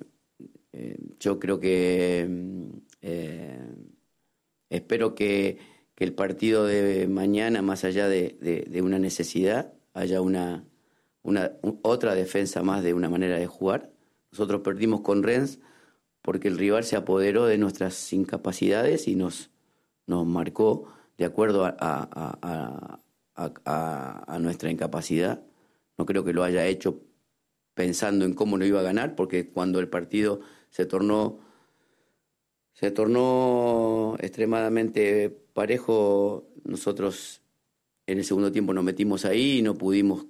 eh, 0.73 0.97
yo 1.19 1.39
creo 1.39 1.59
que 1.59 2.27
eh, 3.01 3.59
espero 4.69 5.15
que, 5.15 5.57
que, 5.95 6.03
el 6.03 6.13
partido 6.13 6.65
de 6.65 7.07
mañana, 7.07 7.61
más 7.61 7.83
allá 7.83 8.07
de, 8.07 8.37
de, 8.67 8.81
una 8.81 8.99
necesidad, 8.99 9.73
haya 9.93 10.21
una, 10.21 10.65
una, 11.21 11.53
otra 11.83 12.15
defensa 12.15 12.63
más 12.63 12.83
de 12.83 12.93
una 12.93 13.09
manera 13.09 13.37
de 13.37 13.47
jugar. 13.47 13.91
Nosotros 14.31 14.61
perdimos 14.61 15.01
con 15.01 15.23
Rennes 15.23 15.59
porque 16.21 16.47
el 16.47 16.57
rival 16.57 16.83
se 16.83 16.95
apoderó 16.95 17.45
de 17.45 17.57
nuestras 17.57 18.13
incapacidades 18.13 19.07
y 19.07 19.15
nos, 19.15 19.51
nos 20.07 20.25
marcó 20.25 20.87
de 21.17 21.25
acuerdo 21.25 21.65
a, 21.65 22.99
nuestra 24.39 24.71
incapacidad. 24.71 25.43
No 25.97 26.05
creo 26.05 26.23
que 26.23 26.33
lo 26.33 26.43
haya 26.43 26.65
hecho 26.67 27.01
pensando 27.73 28.25
en 28.25 28.33
cómo 28.33 28.57
no 28.57 28.65
iba 28.65 28.79
a 28.79 28.83
ganar, 28.83 29.15
porque 29.15 29.49
cuando 29.49 29.79
el 29.79 29.87
partido 29.89 30.41
se 30.69 30.85
tornó, 30.85 31.39
se 32.73 32.91
tornó 32.91 34.15
extremadamente 34.19 35.29
parejo, 35.53 36.49
nosotros 36.63 37.41
en 38.07 38.17
el 38.17 38.25
segundo 38.25 38.51
tiempo 38.51 38.73
nos 38.73 38.83
metimos 38.83 39.25
ahí 39.25 39.59
y 39.59 39.61
no 39.61 39.75
pudimos, 39.75 40.25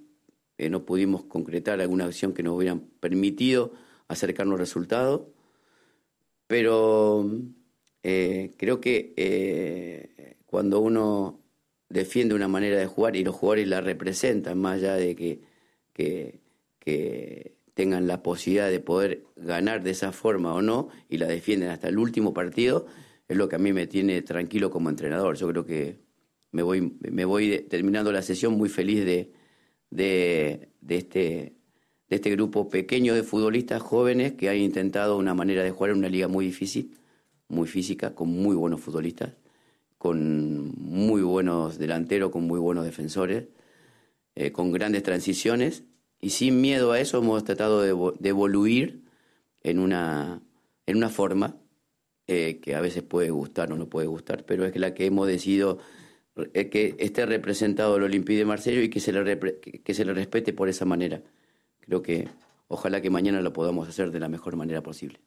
eh, 0.57 0.69
no 0.69 0.85
pudimos 0.85 1.23
concretar 1.23 1.81
alguna 1.81 2.05
acción 2.05 2.33
que 2.33 2.43
nos 2.43 2.55
hubieran 2.55 2.81
permitido 2.99 3.73
acercarnos 4.07 4.59
resultados. 4.59 5.21
Pero 6.47 7.29
eh, 8.03 8.51
creo 8.57 8.79
que 8.79 9.13
eh, 9.15 10.35
cuando 10.53 10.81
uno 10.81 11.39
defiende 11.89 12.35
una 12.35 12.47
manera 12.47 12.77
de 12.77 12.85
jugar 12.85 13.15
y 13.15 13.23
los 13.23 13.33
jugadores 13.33 13.67
la 13.67 13.81
representan, 13.81 14.59
más 14.59 14.75
allá 14.75 14.93
de 14.93 15.15
que, 15.15 15.39
que, 15.91 17.55
tengan 17.73 18.05
la 18.05 18.21
posibilidad 18.21 18.69
de 18.69 18.79
poder 18.79 19.23
ganar 19.35 19.81
de 19.81 19.89
esa 19.89 20.11
forma 20.11 20.53
o 20.53 20.61
no, 20.61 20.89
y 21.09 21.17
la 21.17 21.25
defienden 21.25 21.69
hasta 21.69 21.87
el 21.89 21.97
último 21.97 22.35
partido, 22.35 22.85
es 23.27 23.35
lo 23.35 23.49
que 23.49 23.55
a 23.55 23.57
mí 23.57 23.73
me 23.73 23.87
tiene 23.87 24.21
tranquilo 24.21 24.69
como 24.69 24.91
entrenador. 24.91 25.37
Yo 25.37 25.47
creo 25.47 25.65
que 25.65 25.97
me 26.51 26.61
voy, 26.61 26.99
me 26.99 27.25
voy 27.25 27.65
terminando 27.67 28.11
la 28.11 28.21
sesión 28.21 28.53
muy 28.53 28.69
feliz 28.69 29.03
de, 29.03 29.31
de, 29.89 30.69
de 30.81 30.97
este 30.97 31.53
de 32.09 32.17
este 32.17 32.29
grupo 32.29 32.69
pequeño 32.69 33.15
de 33.15 33.23
futbolistas 33.23 33.81
jóvenes 33.81 34.33
que 34.33 34.49
han 34.49 34.57
intentado 34.57 35.17
una 35.17 35.33
manera 35.33 35.63
de 35.63 35.71
jugar 35.71 35.93
en 35.93 35.97
una 35.97 36.09
liga 36.09 36.27
muy 36.27 36.45
difícil, 36.45 36.95
muy 37.47 37.67
física, 37.67 38.13
con 38.13 38.29
muy 38.29 38.55
buenos 38.55 38.81
futbolistas, 38.81 39.33
con 40.03 40.73
muy 40.81 41.21
buenos 41.21 41.79
delanteros, 41.79 42.29
con 42.29 42.43
muy 42.43 42.59
buenos 42.59 42.83
defensores, 42.83 43.45
eh, 44.35 44.51
con 44.51 44.73
grandes 44.73 45.01
transiciones 45.01 45.85
y 46.19 46.31
sin 46.31 46.59
miedo 46.59 46.91
a 46.91 46.99
eso 46.99 47.19
hemos 47.19 47.45
tratado 47.45 47.81
de, 47.81 48.27
evoluir 48.27 49.05
en 49.61 49.79
una, 49.79 50.41
en 50.87 50.97
una 50.97 51.07
forma 51.07 51.55
eh, 52.27 52.59
que 52.61 52.75
a 52.75 52.81
veces 52.81 53.01
puede 53.01 53.29
gustar 53.29 53.71
o 53.71 53.77
no 53.77 53.87
puede 53.87 54.07
gustar, 54.07 54.43
pero 54.45 54.65
es 54.65 54.75
la 54.75 54.93
que 54.93 55.05
hemos 55.05 55.25
decidido 55.25 55.79
eh, 56.53 56.67
que 56.69 56.97
esté 56.99 57.25
representado 57.25 57.95
el 57.95 58.03
Olympique 58.03 58.39
de 58.39 58.45
Marsella 58.45 58.81
y 58.81 58.89
que 58.89 58.99
se, 58.99 59.13
le 59.13 59.39
que 59.39 59.93
se 59.93 60.03
le 60.03 60.13
respete 60.13 60.51
por 60.51 60.67
esa 60.67 60.83
manera. 60.83 61.21
Creo 61.79 62.01
que 62.01 62.27
ojalá 62.67 63.01
que 63.01 63.09
mañana 63.09 63.41
lo 63.41 63.53
podamos 63.53 63.87
hacer 63.87 64.11
de 64.11 64.19
la 64.19 64.27
mejor 64.27 64.57
manera 64.57 64.83
posible. 64.83 65.21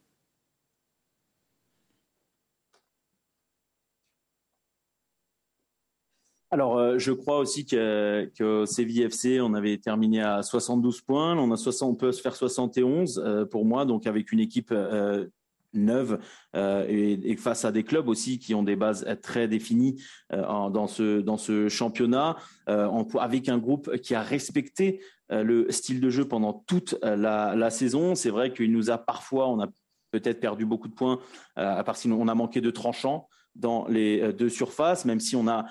Euh, 6.86 6.98
je 6.98 7.12
crois 7.12 7.38
aussi 7.38 7.66
que, 7.66 8.30
que 8.36 8.64
Séville 8.66 9.02
FC, 9.02 9.40
on 9.40 9.54
avait 9.54 9.76
terminé 9.78 10.22
à 10.22 10.42
72 10.42 11.00
points. 11.00 11.36
On, 11.36 11.50
a 11.52 11.56
60, 11.56 11.90
on 11.90 11.94
peut 11.94 12.12
se 12.12 12.20
faire 12.20 12.36
71 12.36 13.22
euh, 13.24 13.44
pour 13.44 13.64
moi, 13.64 13.84
donc 13.84 14.06
avec 14.06 14.32
une 14.32 14.40
équipe 14.40 14.70
euh, 14.72 15.26
neuve 15.72 16.18
et, 16.54 17.36
face 17.36 17.66
à 17.66 17.72
des 17.72 17.82
clubs 17.82 18.08
aussi 18.08 18.38
qui 18.38 18.54
ont 18.54 18.62
des 18.62 18.76
bases 18.76 19.04
très 19.20 19.46
définies 19.46 20.02
dans, 20.30 20.86
ce, 20.86 21.20
dans 21.20 21.36
ce 21.36 21.68
championnat, 21.68 22.36
avec 22.66 23.50
un 23.50 23.58
groupe 23.58 23.94
qui 23.98 24.14
a 24.14 24.22
respecté 24.22 25.02
le 25.28 25.70
style 25.70 26.00
de 26.00 26.08
jeu 26.08 26.24
pendant 26.24 26.64
toute 26.66 26.98
la, 27.02 27.54
la 27.54 27.68
saison. 27.68 28.14
C'est 28.14 28.30
vrai 28.30 28.54
qu'il 28.54 28.72
nous 28.72 28.90
a 28.90 28.96
parfois, 28.96 29.50
on 29.50 29.60
a 29.60 29.66
peut-être 30.12 30.40
perdu 30.40 30.64
beaucoup 30.64 30.88
de 30.88 30.94
points 30.94 31.18
à 31.56 31.84
part 31.84 31.98
si 31.98 32.10
on 32.10 32.26
a 32.26 32.34
manqué 32.34 32.62
de 32.62 32.70
tranchants 32.70 33.28
dans 33.54 33.86
les 33.86 34.32
deux 34.32 34.48
surfaces, 34.48 35.04
même 35.04 35.20
si 35.20 35.36
on 35.36 35.46
a 35.46 35.66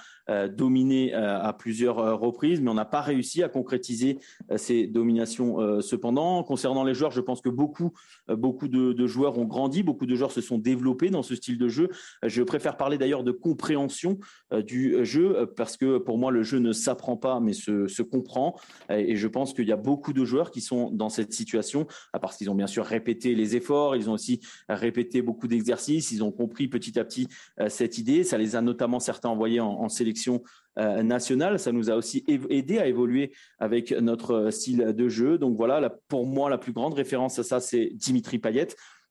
dominé 0.48 1.14
euh, 1.14 1.40
à 1.40 1.54
plusieurs 1.54 2.00
euh, 2.00 2.16
reprises, 2.16 2.62
mais 2.62 2.70
on 2.70 2.76
n'a 2.76 2.86
pas 2.86 3.02
réussi 3.02 3.44
à 3.44 3.50
concrétiser 3.50 4.18
ces 4.58 4.88
dominations 4.88 5.82
cependant. 5.82 6.44
Concernant 6.44 6.84
les 6.84 6.94
joueurs, 6.94 7.12
je 7.12 7.22
pense 7.22 7.42
que 7.42 7.50
beaucoup, 7.50 7.92
beaucoup 8.30 8.68
de, 8.68 9.08
joueurs 9.08 9.38
ont 9.38 9.46
grandi, 9.46 9.84
beaucoup 9.84 10.06
de 10.06 10.16
joueurs 10.16 10.32
se 10.32 10.42
sont 10.42 10.58
développés 10.58 11.10
dans 11.10 11.24
ce 11.24 11.36
style 11.36 11.58
de 11.58 11.68
jeu. 11.68 11.90
Je 12.24 12.44
préfère 12.44 12.78
parler 12.78 12.98
d'ailleurs 12.98 13.24
de 13.24 13.32
compréhension 13.32 14.18
du 14.66 15.04
jeu, 15.06 15.52
parce 15.56 15.78
que 15.78 15.98
pour 15.98 16.18
moi, 16.18 16.32
le 16.32 16.44
jeu 16.44 16.60
ne 16.60 16.72
s'apprend 16.72 17.18
pas, 17.18 17.40
mais 17.40 17.54
se, 17.54 18.02
comprend. 18.02 18.56
Et 18.90 19.16
je 19.16 19.28
pense 19.28 19.54
qu'il 19.54 19.68
y 19.68 19.72
a 19.72 19.78
beaucoup 19.78 20.14
de 20.14 20.24
joueurs 20.26 20.52
qui 20.52 20.62
sont 20.62 20.92
dans 20.92 21.10
cette 21.10 21.34
situation, 21.34 21.88
parce 22.20 22.38
qu'ils 22.38 22.50
ont 22.50 22.56
bien 22.56 22.68
sûr 22.68 22.86
répété 22.86 23.36
les 23.36 23.56
efforts, 23.56 23.96
ils 23.96 24.10
ont 24.10 24.14
aussi 24.14 24.40
répété 24.70 25.22
beaucoup 25.22 25.48
d'exercices, 25.48 26.12
ils 26.12 26.24
ont 26.24 26.32
compris 26.32 26.68
petit 26.68 27.00
à 27.00 27.06
petit 27.06 27.28
cette 27.68 27.98
idée. 27.98 28.24
Ça 28.24 28.38
les 28.38 28.56
a 28.56 28.62
notamment 28.62 29.00
certains 29.00 29.30
envoyés 29.30 29.60
en, 29.60 29.72
en 29.72 29.90
sélection 29.90 30.15
sélection 30.16 30.44
euh, 30.78 31.04
nationale. 31.04 31.60
Ça 31.60 31.72
nous 31.72 31.90
a 31.90 31.96
aussi 31.96 32.24
aidé 32.28 32.80
à 32.80 32.88
évoluer 32.88 33.32
avec 33.60 33.92
notre 33.92 34.50
style 34.52 34.94
de 34.94 35.10
jeu. 35.10 35.38
Donc 35.38 35.58
voilà, 35.58 35.90
pour 36.08 36.26
moi, 36.26 36.50
la 36.50 36.58
plus 36.58 36.74
grande 36.74 36.94
référence 36.94 37.40
à 37.40 37.44
ça, 37.44 37.60
c'est 37.60 37.92
Dimitri 37.94 38.40
Payet, 38.40 38.68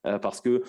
euh, 0.06 0.18
parce 0.18 0.40
que 0.40 0.62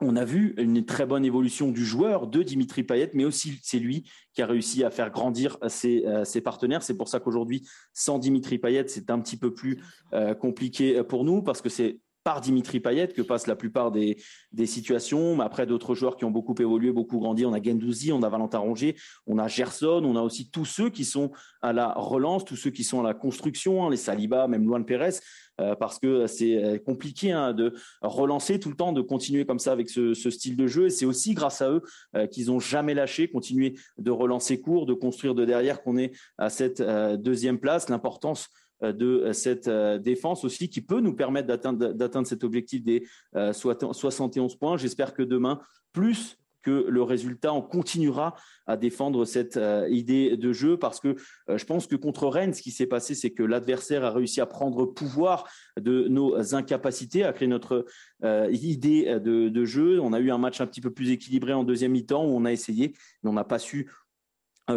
on 0.00 0.16
a 0.16 0.24
vu 0.24 0.54
une 0.58 0.84
très 0.84 1.06
bonne 1.06 1.24
évolution 1.24 1.70
du 1.70 1.84
joueur 1.84 2.26
de 2.26 2.42
Dimitri 2.42 2.82
Payet, 2.82 3.10
mais 3.14 3.24
aussi 3.24 3.60
c'est 3.62 3.78
lui 3.78 4.10
qui 4.32 4.42
a 4.42 4.46
réussi 4.46 4.82
à 4.82 4.90
faire 4.90 5.10
grandir 5.10 5.56
ses, 5.68 6.04
euh, 6.04 6.40
partenaires. 6.42 6.82
C'est 6.82 6.96
pour 6.96 7.08
ça 7.08 7.20
qu'aujourd'hui, 7.20 7.62
sans 7.92 8.18
Dimitri 8.18 8.58
Payet, 8.58 8.88
c'est 8.88 9.08
un 9.10 9.20
petit 9.20 9.36
peu 9.36 9.54
plus 9.54 9.80
euh, 10.12 10.34
compliqué 10.34 11.04
pour 11.04 11.24
nous 11.24 11.42
parce 11.42 11.62
que 11.62 11.68
c'est 11.68 12.00
par 12.24 12.40
Dimitri 12.40 12.80
Payet 12.80 13.08
que 13.08 13.22
passent 13.22 13.46
la 13.46 13.54
plupart 13.54 13.92
des, 13.92 14.16
des 14.52 14.66
situations. 14.66 15.36
Mais 15.36 15.44
après, 15.44 15.66
d'autres 15.66 15.94
joueurs 15.94 16.16
qui 16.16 16.24
ont 16.24 16.30
beaucoup 16.30 16.54
évolué, 16.58 16.90
beaucoup 16.90 17.18
grandi. 17.18 17.44
On 17.44 17.52
a 17.52 17.62
Gendouzi, 17.62 18.12
on 18.12 18.22
a 18.22 18.28
Valentin 18.28 18.58
Rongier, 18.58 18.96
on 19.26 19.38
a 19.38 19.46
Gerson, 19.46 20.02
on 20.04 20.16
a 20.16 20.22
aussi 20.22 20.50
tous 20.50 20.64
ceux 20.64 20.90
qui 20.90 21.04
sont 21.04 21.30
à 21.62 21.72
la 21.72 21.92
relance, 21.92 22.44
tous 22.44 22.56
ceux 22.56 22.70
qui 22.70 22.82
sont 22.82 23.00
à 23.00 23.02
la 23.04 23.14
construction, 23.14 23.84
hein, 23.84 23.90
les 23.90 23.96
Saliba, 23.96 24.48
même 24.48 24.64
Luan 24.64 24.84
Pérez, 24.84 25.20
euh, 25.60 25.76
parce 25.76 25.98
que 25.98 26.26
c'est 26.26 26.82
compliqué 26.84 27.30
hein, 27.30 27.52
de 27.52 27.74
relancer 28.00 28.58
tout 28.58 28.70
le 28.70 28.76
temps, 28.76 28.92
de 28.92 29.02
continuer 29.02 29.44
comme 29.44 29.58
ça 29.58 29.72
avec 29.72 29.88
ce, 29.88 30.14
style 30.14 30.56
de 30.56 30.66
jeu. 30.66 30.86
Et 30.86 30.90
c'est 30.90 31.06
aussi 31.06 31.34
grâce 31.34 31.62
à 31.62 31.70
eux 31.70 31.82
euh, 32.16 32.26
qu'ils 32.26 32.50
ont 32.50 32.58
jamais 32.58 32.94
lâché, 32.94 33.28
continuer 33.28 33.74
de 33.98 34.10
relancer 34.10 34.60
court, 34.60 34.86
de 34.86 34.94
construire 34.94 35.34
de 35.34 35.44
derrière 35.44 35.82
qu'on 35.82 35.96
est 35.96 36.12
à 36.38 36.50
cette 36.50 36.80
euh, 36.80 37.16
deuxième 37.16 37.58
place. 37.58 37.88
L'importance 37.88 38.48
de 38.92 39.32
cette 39.32 39.68
défense 39.68 40.44
aussi 40.44 40.68
qui 40.68 40.80
peut 40.80 41.00
nous 41.00 41.14
permettre 41.14 41.48
d'atteindre, 41.48 42.26
cet 42.26 42.44
objectif 42.44 42.82
des 42.82 43.06
71 43.34 44.56
points. 44.56 44.76
J'espère 44.76 45.14
que 45.14 45.22
demain, 45.22 45.60
plus 45.92 46.38
que 46.64 46.86
le 46.88 47.02
résultat, 47.02 47.52
on 47.52 47.62
continuera 47.62 48.34
à 48.66 48.76
défendre 48.76 49.24
cette 49.26 49.56
euh, 49.56 49.86
idée 49.90 50.36
de 50.36 50.52
jeu 50.52 50.78
parce 50.78 50.98
que 50.98 51.16
euh, 51.48 51.58
je 51.58 51.64
pense 51.66 51.86
que 51.86 51.94
contre 51.94 52.26
Rennes, 52.26 52.54
ce 52.54 52.62
qui 52.62 52.70
s'est 52.70 52.86
passé, 52.86 53.14
c'est 53.14 53.30
que 53.30 53.42
l'adversaire 53.42 54.04
a 54.04 54.10
réussi 54.10 54.40
à 54.40 54.46
prendre 54.46 54.86
pouvoir 54.86 55.46
de 55.78 56.08
nos 56.08 56.54
incapacités, 56.54 57.22
à 57.22 57.32
créer 57.32 57.48
notre 57.48 57.84
euh, 58.24 58.48
idée 58.50 59.20
de, 59.20 59.48
de, 59.48 59.64
jeu. 59.64 60.00
On 60.00 60.12
a 60.12 60.20
eu 60.20 60.30
un 60.30 60.38
match 60.38 60.60
un 60.60 60.66
petit 60.66 60.80
peu 60.80 60.90
plus 60.90 61.10
équilibré 61.10 61.52
en 61.52 61.64
deuxième 61.64 61.92
mi-temps 61.92 62.24
où 62.24 62.30
on 62.30 62.44
a 62.46 62.52
essayé, 62.52 62.94
mais 63.22 63.30
on 63.30 63.34
n'a 63.34 63.44
pas 63.44 63.58
su 63.58 63.90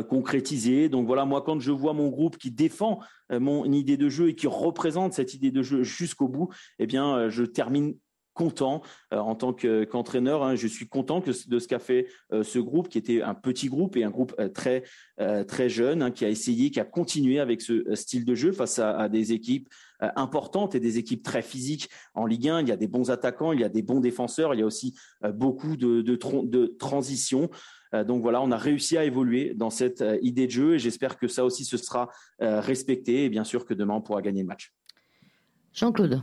concrétiser. 0.10 0.89
Donc 0.89 1.08
voilà, 1.08 1.26
moi, 1.26 1.41
quand 1.41 1.60
je 1.60 1.71
vois 1.71 1.93
mon 1.93 2.10
groupe 2.10 2.38
qui 2.38 2.52
défend 2.52 3.00
mon 3.30 3.65
idée 3.71 3.97
de 3.97 4.10
jeu 4.10 4.30
et 4.30 4.36
qui 4.36 4.47
représente 4.47 5.13
cette 5.13 5.34
idée 5.34 5.52
de 5.52 5.63
jeu 5.63 5.84
jusqu'au 5.84 6.28
bout, 6.28 6.50
eh 6.80 6.88
bien, 6.88 7.30
je 7.30 7.43
termine 7.43 7.95
content 8.38 8.82
euh, 9.13 9.17
en 9.17 9.36
tant 9.36 9.52
qu'entraîneur. 9.52 10.43
Hein, 10.43 10.56
je 10.56 10.67
suis 10.67 10.88
content 10.88 11.21
de 11.21 11.60
ce 11.60 11.67
qu'a 11.67 11.80
fait 11.80 12.08
euh, 12.32 12.43
ce 12.43 12.60
groupe, 12.60 12.88
qui 12.88 12.97
était 13.00 13.21
un 13.21 13.34
petit 13.34 13.67
groupe 13.67 13.97
et 13.97 14.04
un 14.04 14.12
groupe 14.12 14.34
euh, 14.39 14.47
très 14.47 14.84
très 15.47 15.67
jeune, 15.67 16.04
hein, 16.04 16.12
qui 16.12 16.26
a 16.26 16.30
essayé, 16.30 16.69
qui 16.69 16.80
a 16.80 16.86
continué 16.86 17.39
avec 17.39 17.62
ce 17.62 17.95
style 17.95 18.23
de 18.23 18.36
jeu 18.36 18.52
face 18.52 18.78
à, 18.78 19.10
des 19.10 19.34
équipes 19.34 19.67
importantes 20.00 20.76
et 20.76 20.80
des 20.80 21.00
équipes 21.00 21.23
très 21.23 21.41
physiques 21.41 21.89
en 22.13 22.28
Ligue 22.28 22.50
1. 22.50 22.62
Il 22.62 22.67
y 22.67 22.71
a 22.71 22.78
des 22.78 22.88
bons 22.88 23.10
attaquants, 23.10 23.52
il 23.52 23.60
y 23.60 23.63
a 23.63 23.69
des 23.69 23.82
bons 23.82 24.00
défenseurs, 24.00 24.54
il 24.54 24.60
y 24.60 24.63
a 24.63 24.65
aussi 24.65 24.95
beaucoup 25.34 25.76
de, 25.76 26.02
de, 26.04 26.19
de 26.45 26.67
transition. 26.67 27.50
Donc 27.93 28.21
voilà, 28.21 28.41
on 28.41 28.52
a 28.52 28.58
réussi 28.58 28.97
à 28.97 29.06
évoluer 29.06 29.54
dans 29.54 29.69
cette 29.69 30.04
idée 30.21 30.47
de 30.47 30.52
jeu 30.52 30.76
et 30.76 30.80
j'espère 30.80 31.17
que 31.17 31.28
ça 31.28 31.45
aussi 31.45 31.63
se 31.65 31.78
sera 31.78 32.10
respecté 32.39 33.26
et 33.26 33.30
bien 33.30 33.43
sûr 33.43 33.65
que 33.65 33.73
demain 33.73 33.95
on 33.95 34.02
pourra 34.02 34.21
gagner 34.21 34.41
le 34.41 34.47
match. 34.47 34.73
Jean-Claude. 35.73 36.21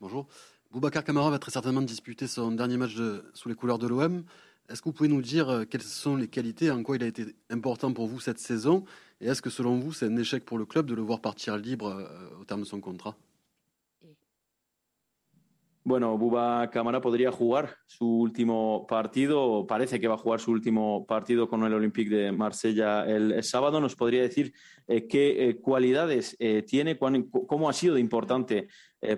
Bonjour. 0.00 0.26
Boubacar 0.72 1.04
Camara 1.04 1.30
va 1.30 1.38
très 1.38 1.52
certainement 1.52 1.82
disputer 1.82 2.26
son 2.26 2.50
dernier 2.50 2.76
match 2.76 2.96
sous 3.32 3.48
les 3.48 3.54
couleurs 3.54 3.78
de 3.78 3.86
l'OM. 3.86 4.24
Est-ce 4.68 4.80
que 4.80 4.88
vous 4.88 4.92
pouvez 4.92 5.10
nous 5.10 5.20
dire 5.20 5.50
euh, 5.50 5.64
quelles 5.64 5.82
sont 5.82 6.16
les 6.16 6.28
qualités, 6.28 6.70
en 6.70 6.82
quoi 6.82 6.96
il 6.96 7.02
a 7.02 7.06
été 7.06 7.26
important 7.50 7.92
pour 7.92 8.06
vous 8.06 8.18
cette 8.18 8.38
saison? 8.38 8.84
Et 9.20 9.26
est-ce 9.26 9.42
que 9.42 9.50
selon 9.50 9.78
vous, 9.78 9.92
c'est 9.92 10.06
un 10.06 10.16
échec 10.16 10.44
pour 10.44 10.56
le 10.56 10.64
club 10.64 10.86
de 10.86 10.94
le 10.94 11.02
voir 11.02 11.20
partir 11.20 11.58
libre 11.58 11.88
euh, 11.88 12.40
au 12.40 12.44
terme 12.44 12.60
de 12.60 12.66
son 12.66 12.80
contrat? 12.80 13.14
Bueno, 15.86 16.16
Buba 16.16 16.70
Camara 16.70 17.02
podría 17.02 17.30
jugar 17.30 17.76
su 17.86 18.06
último 18.06 18.86
partido, 18.88 19.66
parece 19.66 20.00
que 20.00 20.08
va 20.08 20.14
a 20.14 20.18
jugar 20.18 20.40
su 20.40 20.50
último 20.50 21.04
partido 21.06 21.46
con 21.46 21.62
el 21.62 21.74
Olympique 21.74 22.14
de 22.14 22.32
Marsella 22.32 23.04
el, 23.04 23.42
sábado. 23.44 23.80
¿Nos 23.80 23.94
podría 23.94 24.22
decir 24.22 24.54
eh, 24.88 25.06
qué 25.06 25.50
eh, 25.50 25.56
cualidades 25.60 26.36
eh, 26.38 26.62
tiene, 26.62 26.98
cómo 26.98 27.68
ha 27.68 27.72
sido 27.74 27.98
importante 27.98 28.68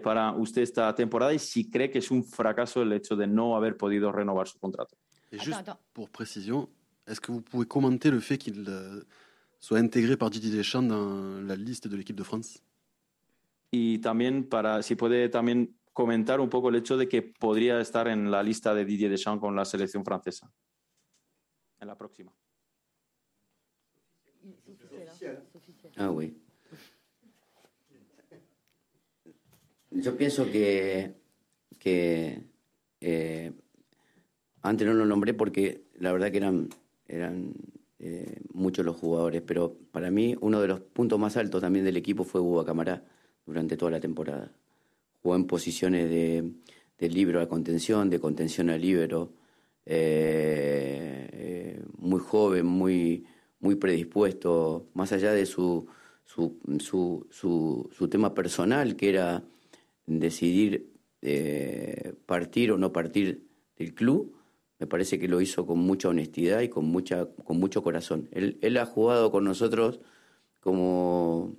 para 0.02 0.32
usted 0.32 0.62
esta 0.62 0.92
temporada 0.96 1.32
y 1.32 1.38
si 1.38 1.70
cree 1.70 1.92
que 1.92 2.00
es 2.00 2.10
un 2.10 2.24
fracaso 2.24 2.82
el 2.82 2.92
hecho 2.92 3.14
de 3.14 3.28
no 3.28 3.54
haber 3.54 3.76
podido 3.76 4.10
renovar 4.10 4.48
su 4.48 4.58
contrato? 4.58 4.96
Et 5.32 5.38
juste 5.38 5.70
pour 5.92 6.08
précision, 6.10 6.68
est-ce 7.06 7.20
que 7.20 7.32
vous 7.32 7.42
pouvez 7.42 7.66
commenter 7.66 8.10
le 8.10 8.20
fait 8.20 8.38
qu'il 8.38 8.64
euh, 8.68 9.02
soit 9.60 9.78
intégré 9.78 10.16
par 10.16 10.30
Didier 10.30 10.50
Deschamps 10.50 10.82
dans 10.82 11.40
la 11.42 11.56
liste 11.56 11.88
de 11.88 11.96
l'équipe 11.96 12.16
de 12.16 12.22
France 12.22 12.62
Y 13.72 13.98
también 13.98 14.44
para, 14.44 14.82
si 14.82 14.94
puede 14.94 15.28
también 15.28 15.74
comentar 15.96 16.40
un 16.40 16.50
poco 16.50 16.68
el 16.68 16.74
hecho 16.74 16.98
de 16.98 17.08
que 17.08 17.22
podría 17.22 17.80
estar 17.80 18.06
en 18.06 18.30
la 18.30 18.42
lista 18.42 18.74
de 18.74 18.84
Didier 18.84 19.10
Deschamps 19.10 19.40
con 19.40 19.56
la 19.56 19.64
selección 19.64 20.04
francesa 20.04 20.52
en 21.80 21.88
la 21.88 21.96
próxima. 21.96 22.34
Ah, 25.96 26.10
oui. 26.10 26.36
Yo 29.90 30.14
pienso 30.18 30.44
que, 30.44 31.14
que 31.78 32.42
eh, 33.00 33.52
antes 34.60 34.86
no 34.86 34.92
lo 34.92 35.06
nombré 35.06 35.32
porque 35.32 35.86
la 35.94 36.12
verdad 36.12 36.30
que 36.30 36.36
eran, 36.36 36.68
eran 37.08 37.54
eh, 38.00 38.42
muchos 38.52 38.84
los 38.84 38.96
jugadores, 38.96 39.40
pero 39.40 39.74
para 39.92 40.10
mí 40.10 40.36
uno 40.42 40.60
de 40.60 40.68
los 40.68 40.80
puntos 40.80 41.18
más 41.18 41.38
altos 41.38 41.62
también 41.62 41.86
del 41.86 41.96
equipo 41.96 42.22
fue 42.22 42.42
Hugo 42.42 42.66
Camará 42.66 43.02
durante 43.46 43.78
toda 43.78 43.92
la 43.92 44.00
temporada 44.00 44.52
jugó 45.22 45.36
en 45.36 45.46
posiciones 45.46 46.08
de, 46.10 47.08
libro 47.08 47.40
a 47.40 47.48
contención, 47.48 48.10
de 48.10 48.20
contención 48.20 48.70
al 48.70 48.80
libro, 48.80 49.32
eh, 49.84 51.28
eh, 51.32 51.84
muy 51.98 52.20
joven, 52.20 52.66
muy, 52.66 53.24
muy 53.60 53.76
predispuesto, 53.76 54.88
más 54.94 55.12
allá 55.12 55.32
de 55.32 55.46
su, 55.46 55.88
su, 56.24 58.08
tema 58.10 58.34
personal, 58.34 58.96
que 58.96 59.10
era 59.10 59.44
decidir 60.06 60.92
eh, 61.22 62.14
partir 62.26 62.72
o 62.72 62.78
no 62.78 62.92
partir 62.92 63.46
del 63.76 63.94
club, 63.94 64.34
me 64.78 64.86
parece 64.86 65.18
que 65.18 65.28
lo 65.28 65.40
hizo 65.40 65.66
con 65.66 65.78
mucha 65.78 66.08
honestidad 66.08 66.60
y 66.60 66.68
con, 66.68 66.84
mucha, 66.84 67.26
con 67.44 67.58
mucho 67.58 67.82
corazón. 67.82 68.28
Él, 68.32 68.58
él 68.60 68.76
ha 68.76 68.86
jugado 68.86 69.30
con 69.30 69.44
nosotros 69.44 70.00
como 70.60 71.56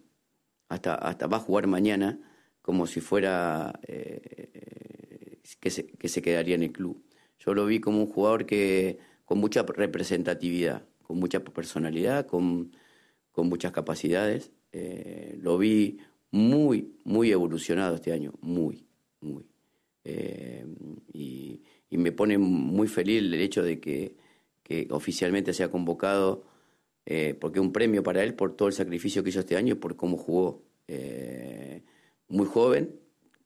hasta, 0.70 0.96
hasta 0.96 1.28
va 1.28 1.38
a 1.38 1.42
jugar 1.42 1.68
mañana 1.68 2.20
como 2.68 2.86
si 2.86 3.00
fuera 3.00 3.80
eh, 3.88 5.40
que, 5.62 5.70
se, 5.70 5.88
que, 5.88 6.10
se, 6.10 6.22
quedaría 6.22 6.56
en 6.56 6.64
el 6.64 6.74
club. 6.74 7.02
Yo 7.40 7.54
lo 7.54 7.66
vi 7.66 7.80
como 7.80 8.02
un 8.02 8.08
jugador 8.08 8.46
que 8.46 9.00
con 9.24 9.38
mucha 9.38 9.64
representatividad, 9.64 10.86
con 11.02 11.18
mucha 11.18 11.42
personalidad, 11.46 12.26
con, 12.26 12.74
con 13.32 13.48
muchas 13.48 13.72
capacidades. 13.72 14.52
Eh, 14.74 15.38
lo 15.42 15.58
vi 15.58 16.00
muy, 16.30 16.92
muy 17.06 17.32
evolucionado 17.32 17.96
este 17.96 18.12
año, 18.12 18.34
muy, 18.42 18.86
muy. 19.22 19.46
Eh, 20.04 20.66
y, 21.14 21.62
me 21.92 22.12
pone 22.12 22.38
muy 22.38 22.90
feliz 22.90 23.20
el 23.20 23.34
hecho 23.36 23.64
de 23.64 23.80
que, 23.80 24.18
que 24.62 24.90
oficialmente 24.92 25.54
sea 25.54 25.72
convocado, 25.72 26.44
porque 27.40 27.62
un 27.62 27.72
premio 27.72 28.04
para 28.04 28.24
él 28.24 28.34
por 28.34 28.58
todo 28.58 28.68
el 28.68 28.74
sacrificio 28.74 29.24
que 29.24 29.30
hizo 29.30 29.40
este 29.40 29.56
año 29.56 29.76
y 29.76 29.78
por 29.78 29.96
cómo 29.96 30.18
jugó 30.18 30.64
muy 32.28 32.46
joven, 32.46 33.00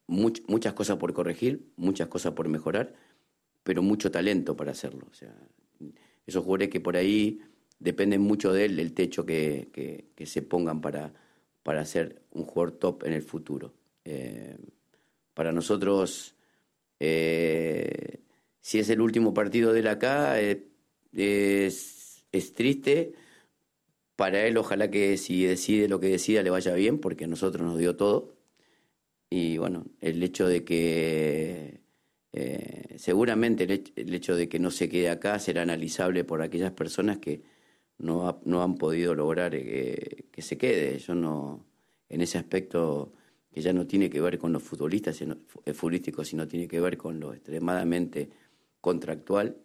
muchas 0.07 0.73
cosas 0.73 0.97
por 0.97 1.13
corregir, 1.13 1.71
muchas 1.77 2.07
cosas 2.07 2.33
por 2.33 2.47
mejorar, 2.47 2.93
pero 3.63 3.81
mucho 3.81 4.11
talento 4.11 4.55
para 4.55 4.71
hacerlo. 4.71 5.07
O 5.09 5.13
sea, 5.13 5.35
esos 6.25 6.43
jugadores 6.43 6.69
que 6.69 6.79
por 6.79 6.97
ahí 6.97 7.41
dependen 7.79 8.21
mucho 8.21 8.53
de 8.53 8.65
él, 8.65 8.75
del 8.75 8.93
techo 8.93 9.25
que, 9.25 10.11
se 10.25 10.41
pongan 10.41 10.81
para, 10.81 11.13
para 11.63 11.85
ser 11.85 12.21
un 12.31 12.43
jugador 12.43 12.77
top 12.77 13.03
en 13.05 13.13
el 13.13 13.23
futuro. 13.23 13.73
Eh, 14.05 14.57
para 15.33 15.51
nosotros, 15.51 16.35
eh, 16.99 18.19
si 18.59 18.79
es 18.79 18.89
el 18.89 19.01
último 19.01 19.33
partido 19.33 19.73
de 19.73 19.79
él 19.79 19.87
acá, 19.87 20.41
eh, 20.41 20.67
es, 21.13 22.25
es, 22.31 22.53
triste. 22.53 23.13
Para 24.15 24.45
él, 24.45 24.57
ojalá 24.57 24.91
que 24.91 25.17
si 25.17 25.43
decide 25.43 25.87
lo 25.87 25.99
que 25.99 26.07
decida 26.07 26.43
le 26.43 26.49
vaya 26.49 26.73
bien, 26.75 26.99
porque 26.99 27.25
a 27.25 27.27
nosotros 27.27 27.65
nos 27.65 27.79
dio 27.79 27.95
todo. 27.95 28.40
Y 29.33 29.57
bueno, 29.57 29.85
el 30.01 30.21
hecho 30.21 30.45
de 30.45 30.65
que 30.65 31.81
eh, 32.33 32.95
seguramente 32.97 33.63
el, 33.95 34.13
hecho 34.13 34.35
de 34.35 34.49
que 34.49 34.59
no 34.59 34.71
se 34.71 34.89
quede 34.89 35.09
acá 35.09 35.39
será 35.39 35.61
analizable 35.61 36.25
por 36.25 36.41
aquellas 36.41 36.73
personas 36.73 37.19
que 37.19 37.41
no, 37.97 38.41
no 38.43 38.61
han 38.61 38.75
podido 38.75 39.15
lograr 39.15 39.55
eh, 39.55 40.25
que 40.31 40.41
se 40.41 40.57
quede. 40.57 40.99
Yo 40.99 41.15
no, 41.15 41.65
en 42.09 42.19
ese 42.19 42.39
aspecto 42.39 43.13
que 43.53 43.61
ya 43.61 43.71
no 43.71 43.87
tiene 43.87 44.09
que 44.09 44.19
ver 44.19 44.37
con 44.37 44.51
los 44.51 44.63
futbolistas 44.63 45.15
sino, 45.15 45.37
eh, 45.65 45.73
futbolísticos, 45.73 46.27
sino 46.27 46.45
tiene 46.45 46.67
que 46.67 46.81
ver 46.81 46.97
con 46.97 47.17
lo 47.21 47.33
extremadamente 47.33 48.29
contractual, 48.81 49.55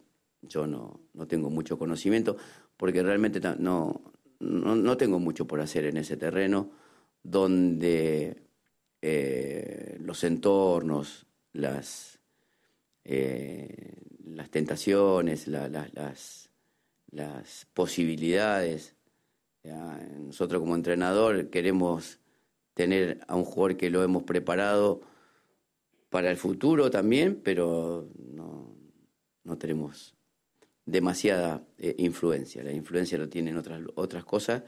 yo 0.43 0.69
no, 0.69 1.01
no 1.13 1.27
tengo 1.27 1.51
mucho 1.51 1.77
conocimiento, 1.77 2.37
porque 2.77 3.03
realmente 3.03 3.41
no, 3.59 4.01
no, 4.39 4.77
no 4.77 4.97
tengo 4.97 5.19
mucho 5.19 5.47
por 5.49 5.61
hacer 5.61 5.87
en 5.87 5.97
ese 5.97 6.17
terreno, 6.17 6.71
donde 7.25 8.46
eh, 9.03 9.97
los 10.01 10.25
entornos, 10.25 11.27
las, 11.53 12.19
eh, 13.05 13.95
las 14.25 14.51
tentaciones, 14.51 15.47
las, 15.49 16.51
las 17.11 17.67
posibilidades. 17.73 18.95
Nosotros 19.65 20.61
como 20.61 20.75
entrenador 20.75 21.51
queremos 21.51 22.21
tener 22.75 23.21
a 23.27 23.35
un 23.37 23.45
jugador 23.45 23.77
que 23.77 23.91
lo 23.91 24.03
hemos 24.03 24.23
preparado 24.23 25.01
para 26.11 26.31
el 26.31 26.37
futuro 26.37 26.91
también, 26.91 27.41
pero 27.43 28.09
no, 28.17 28.77
no 29.45 29.59
tenemos 29.59 30.15
demasiada 30.85 31.67
eh, 31.79 31.95
influencia. 31.99 32.63
La 32.63 32.73
influencia 32.73 33.19
lo 33.19 33.29
tienen 33.29 33.57
otras, 33.57 33.83
otras 33.97 34.25
cosas 34.25 34.63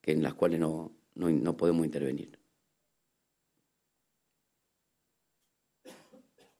que 0.00 0.12
en 0.12 0.22
las 0.22 0.34
cuales 0.34 0.58
no, 0.60 0.92
no, 1.14 1.30
no 1.30 1.56
podemos 1.56 1.84
intervenir. 1.84 2.37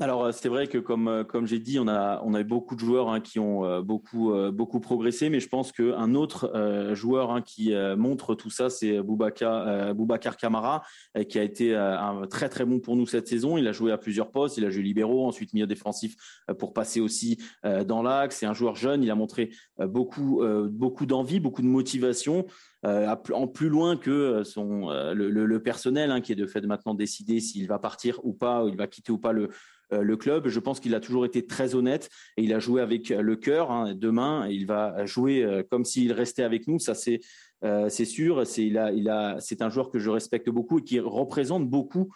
Alors 0.01 0.27
euh, 0.27 0.33
c'est 0.33 0.49
vrai 0.49 0.69
que 0.69 0.79
comme 0.79 1.09
euh, 1.09 1.25
comme 1.25 1.47
j'ai 1.47 1.59
dit, 1.59 1.79
on 1.81 1.89
a 1.89 2.23
on 2.25 2.35
a 2.35 2.41
eu 2.41 2.45
beaucoup 2.45 2.77
de 2.77 2.81
joueurs 2.81 3.09
hein, 3.09 3.21
qui 3.21 3.41
ont 3.41 3.65
euh, 3.65 3.83
beaucoup 3.83 4.33
beaucoup 4.53 4.81
progressé, 4.81 5.29
mais 5.29 5.41
je 5.41 5.49
pense 5.49 5.73
qu'un 5.73 6.15
autre 6.15 6.53
joueur 6.95 7.33
hein, 7.33 7.43
qui 7.43 7.73
montre 7.97 8.35
tout 8.35 8.51
ça, 8.51 8.71
c'est 8.71 9.01
Boubacar 9.01 9.95
Boubacar 9.95 10.37
Camara, 10.37 10.83
qui 11.29 11.39
a 11.39 11.43
été 11.43 11.75
un 11.75 12.27
très 12.29 12.49
très 12.49 12.65
bon 12.65 12.81
pour 12.81 12.97
nous 12.97 13.07
cette 13.07 13.29
saison. 13.29 13.57
Il 13.57 13.67
a 13.67 13.73
joué 13.73 13.93
à 13.93 13.99
plusieurs 13.99 14.31
postes, 14.31 14.57
il 14.57 14.65
a 14.65 14.71
joué 14.71 14.83
libéraux, 14.83 15.27
ensuite 15.27 15.53
milieu 15.53 15.67
défensif 15.67 16.17
pour 16.59 16.73
passer 16.73 17.01
aussi 17.01 17.39
dans 17.87 18.03
l'axe. 18.03 18.37
C'est 18.37 18.47
un 18.47 18.55
joueur 18.55 18.77
jeune, 18.77 19.03
il 19.03 19.11
a 19.11 19.15
montré 19.15 19.51
beaucoup 19.79 20.43
beaucoup 20.71 21.07
d'envie, 21.07 21.41
beaucoup 21.41 21.63
de 21.63 21.69
motivation. 21.69 22.47
En 22.85 23.49
plus 23.49 23.69
loin 23.69 23.97
que 23.97 24.45
son 24.45 24.91
le, 24.91 25.31
le, 25.31 25.63
personnel 25.63 26.11
hein, 26.11 26.21
qui 26.21 26.33
est 26.33 26.37
de 26.37 26.47
fait 26.47 26.65
maintenant 26.65 26.95
décider 26.95 27.41
s'il 27.41 27.67
va 27.67 27.79
partir 27.79 28.21
ou 28.25 28.33
pas, 28.33 28.65
ou 28.65 28.69
il 28.69 28.77
va 28.77 28.87
quitter 28.87 29.13
ou 29.13 29.19
pas 29.19 29.33
le 29.33 29.51
euh, 29.93 30.17
club. 30.17 30.49
Je 30.49 30.61
pense 30.61 30.81
qu'il 30.81 30.95
a 30.95 31.01
toujours 31.01 31.25
été 31.25 31.47
très 31.47 31.75
honnête 31.75 32.11
et 32.37 32.43
il 32.43 32.53
a 32.53 32.59
joué 32.59 32.83
avec 32.83 33.09
le 33.09 33.37
cœur. 33.37 33.71
Hein. 33.71 33.95
Demain, 33.95 34.47
il 34.49 34.67
va 34.67 35.07
jouer 35.07 35.43
euh, 35.43 35.63
comme 35.69 35.85
s'il 35.85 36.13
restait 36.13 36.43
avec 36.43 36.67
nous. 36.67 36.79
Ça, 36.79 36.95
c'est 36.95 37.21
euh, 37.65 37.89
c'est 37.89 38.05
sûr. 38.05 38.47
C'est 38.47 38.67
il 38.67 38.77
a, 38.77 38.93
il 38.93 39.09
a, 39.09 39.37
c'est 39.41 39.63
un 39.63 39.71
joueur 39.71 39.91
que 39.91 39.99
je 39.99 40.11
respecte 40.11 40.51
beaucoup 40.51 40.79
et 40.79 40.83
qui 40.83 41.01
représente 41.01 41.69
beaucoup 41.69 42.13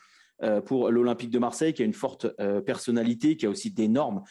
pour 0.67 0.91
l'Olympique 0.91 1.31
de 1.31 1.39
Marseille, 1.39 1.73
qui 1.73 1.83
a 1.83 1.85
une 1.85 1.93
forte 1.93 2.27
personnalité, 2.67 3.37
qui 3.37 3.47
a 3.47 3.49
aussi 3.49 3.71
d'énormes 3.71 4.25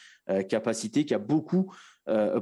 capacités, 0.49 1.05
qui 1.05 1.13
a 1.13 1.19
beaucoup 1.19 1.73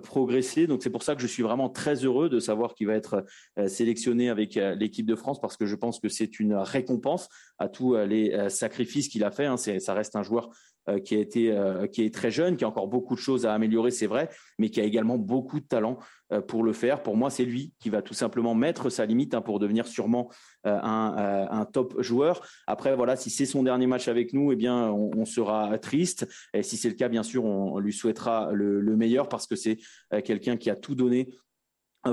progressé. 0.03 0.67
Donc 0.67 0.83
c'est 0.83 0.89
pour 0.89 1.03
ça 1.03 1.15
que 1.15 1.21
je 1.21 1.27
suis 1.27 1.43
vraiment 1.43 1.69
très 1.69 1.95
heureux 2.05 2.29
de 2.29 2.39
savoir 2.39 2.75
qu'il 2.75 2.87
va 2.87 2.93
être 2.93 3.25
sélectionné 3.67 4.29
avec 4.29 4.55
l'équipe 4.55 5.05
de 5.05 5.15
France 5.15 5.39
parce 5.39 5.57
que 5.57 5.65
je 5.65 5.75
pense 5.75 5.99
que 5.99 6.09
c'est 6.09 6.39
une 6.39 6.55
récompense 6.55 7.29
à 7.57 7.69
tous 7.69 7.95
les 7.95 8.49
sacrifices 8.49 9.07
qu'il 9.07 9.23
a 9.23 9.31
fait. 9.31 9.45
Hein. 9.45 9.57
Ça 9.57 9.93
reste 9.93 10.15
un 10.15 10.23
joueur 10.23 10.49
euh, 10.89 10.99
qui 10.99 11.15
a 11.15 11.19
été 11.19 11.51
euh, 11.51 11.87
qui 11.87 12.03
est 12.03 12.13
très 12.13 12.31
jeune, 12.31 12.57
qui 12.57 12.63
a 12.63 12.67
encore 12.67 12.87
beaucoup 12.87 13.15
de 13.15 13.19
choses 13.19 13.45
à 13.45 13.53
améliorer, 13.53 13.91
c'est 13.91 14.07
vrai, 14.07 14.29
mais 14.57 14.69
qui 14.69 14.81
a 14.81 14.83
également 14.83 15.17
beaucoup 15.17 15.59
de 15.59 15.65
talent 15.65 15.97
euh, 16.31 16.41
pour 16.41 16.63
le 16.63 16.73
faire. 16.73 17.03
Pour 17.03 17.15
moi, 17.15 17.29
c'est 17.29 17.45
lui 17.45 17.73
qui 17.79 17.89
va 17.89 18.01
tout 18.01 18.13
simplement 18.13 18.55
mettre 18.55 18.89
sa 18.89 19.05
limite 19.05 19.33
hein, 19.33 19.41
pour 19.41 19.59
devenir 19.59 19.87
sûrement 19.87 20.29
un, 20.65 21.65
top 21.71 22.01
joueur. 22.01 22.41
Après, 22.67 22.95
voilà, 22.95 23.15
si 23.15 23.29
c'est 23.29 23.45
son 23.45 23.63
dernier 23.63 23.87
match 23.87 24.07
avec 24.07 24.33
nous, 24.33 24.51
eh 24.51 24.55
bien, 24.55 24.91
on, 24.91 25.25
sera 25.25 25.77
triste. 25.79 26.27
Et 26.53 26.63
si 26.63 26.75
c'est 26.75 26.89
le 26.89 26.95
cas, 26.95 27.07
bien 27.07 27.23
sûr, 27.23 27.45
on, 27.45 27.79
lui 27.79 27.93
souhaitera 27.93 28.51
le, 28.51 28.81
le 28.81 28.95
meilleur 28.97 29.29
parce 29.29 29.47
que 29.47 29.55
c'est 29.55 29.77
quelqu'un 30.25 30.57
qui 30.57 30.69
a 30.69 30.75
tout 30.75 30.95
donné 30.95 31.29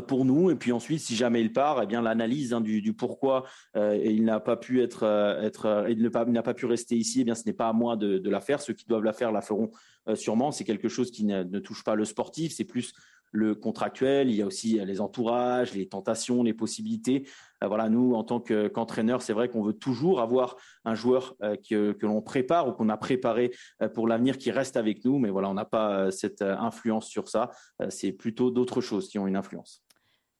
pour 0.08 0.24
nous. 0.24 0.50
Et 0.50 0.56
puis 0.56 0.72
ensuite, 0.72 1.00
si 1.00 1.14
jamais 1.14 1.40
il 1.40 1.52
part, 1.52 1.82
eh 1.82 1.86
bien 1.86 2.02
l'analyse 2.02 2.52
hein, 2.52 2.60
du, 2.60 2.92
pourquoi 2.92 3.44
euh, 3.76 3.96
il 4.04 4.24
n'a 4.24 4.40
pas 4.40 4.56
pu 4.56 4.82
être, 4.82 5.04
euh, 5.04 5.42
être 5.42 5.86
il 5.88 6.02
n'a 6.02 6.42
pas 6.42 6.54
pu 6.54 6.66
rester 6.66 6.96
ici, 6.96 7.20
eh 7.20 7.24
bien 7.24 7.34
ce 7.34 7.44
n'est 7.46 7.52
pas 7.52 7.68
à 7.68 7.72
moi 7.72 7.96
de, 7.96 8.18
de, 8.18 8.30
la 8.30 8.40
faire. 8.40 8.60
Ceux 8.60 8.74
qui 8.74 8.86
doivent 8.86 9.04
la 9.04 9.12
faire 9.12 9.32
la 9.32 9.40
feront 9.40 9.70
sûrement. 10.14 10.52
C'est 10.52 10.64
quelque 10.64 10.88
chose 10.88 11.10
qui 11.10 11.24
ne, 11.24 11.42
ne 11.42 11.58
touche 11.58 11.82
pas 11.82 11.94
le 11.94 12.04
sportif, 12.04 12.52
c'est 12.52 12.64
plus 12.64 12.92
le 13.32 13.54
contractuel. 13.54 14.30
Il 14.30 14.36
y 14.36 14.42
a 14.42 14.46
aussi 14.46 14.78
les 14.84 15.00
entourages, 15.00 15.74
les 15.74 15.88
tentations, 15.88 16.42
les 16.42 16.54
possibilités. 16.54 17.28
voilà, 17.62 17.88
nous 17.88 18.14
en 18.14 18.24
tant 18.24 18.40
qu'entraîneur, 18.40 19.22
c'est 19.22 19.32
vrai 19.32 19.48
qu'on 19.48 19.62
veut 19.62 19.72
toujours 19.72 20.20
avoir 20.20 20.56
un 20.84 20.94
joueur 20.94 21.36
que, 21.68 21.92
que 21.92 22.06
l'on 22.06 22.22
prépare 22.22 22.68
ou 22.68 22.72
qu'on 22.72 22.88
a 22.88 22.96
préparé 22.96 23.52
pour 23.94 24.08
l'avenir 24.08 24.38
qui 24.38 24.50
reste 24.50 24.76
avec 24.76 25.04
nous. 25.04 25.18
Mais 25.18 25.30
voilà, 25.30 25.48
on 25.50 25.54
n'a 25.54 25.64
pas 25.64 26.10
cette 26.10 26.42
influence 26.42 27.06
sur 27.06 27.28
ça. 27.28 27.50
c'est 27.88 28.12
plutôt 28.12 28.50
d'autres 28.50 28.80
choses 28.80 29.08
qui 29.08 29.18
ont 29.18 29.26
une 29.26 29.36
influence. 29.36 29.82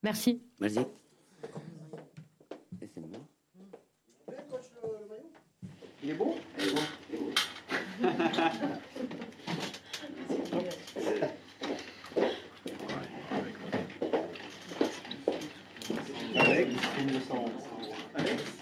Merci. 0.02 0.42
Merci. 0.60 0.80
Il 6.02 6.10
est 6.10 6.14
bon 6.14 6.34
Il 6.58 6.68
est 6.68 6.74
bon. 6.74 6.84
Just 17.06 17.28
sommes. 17.28 17.62
Alex 18.16 18.55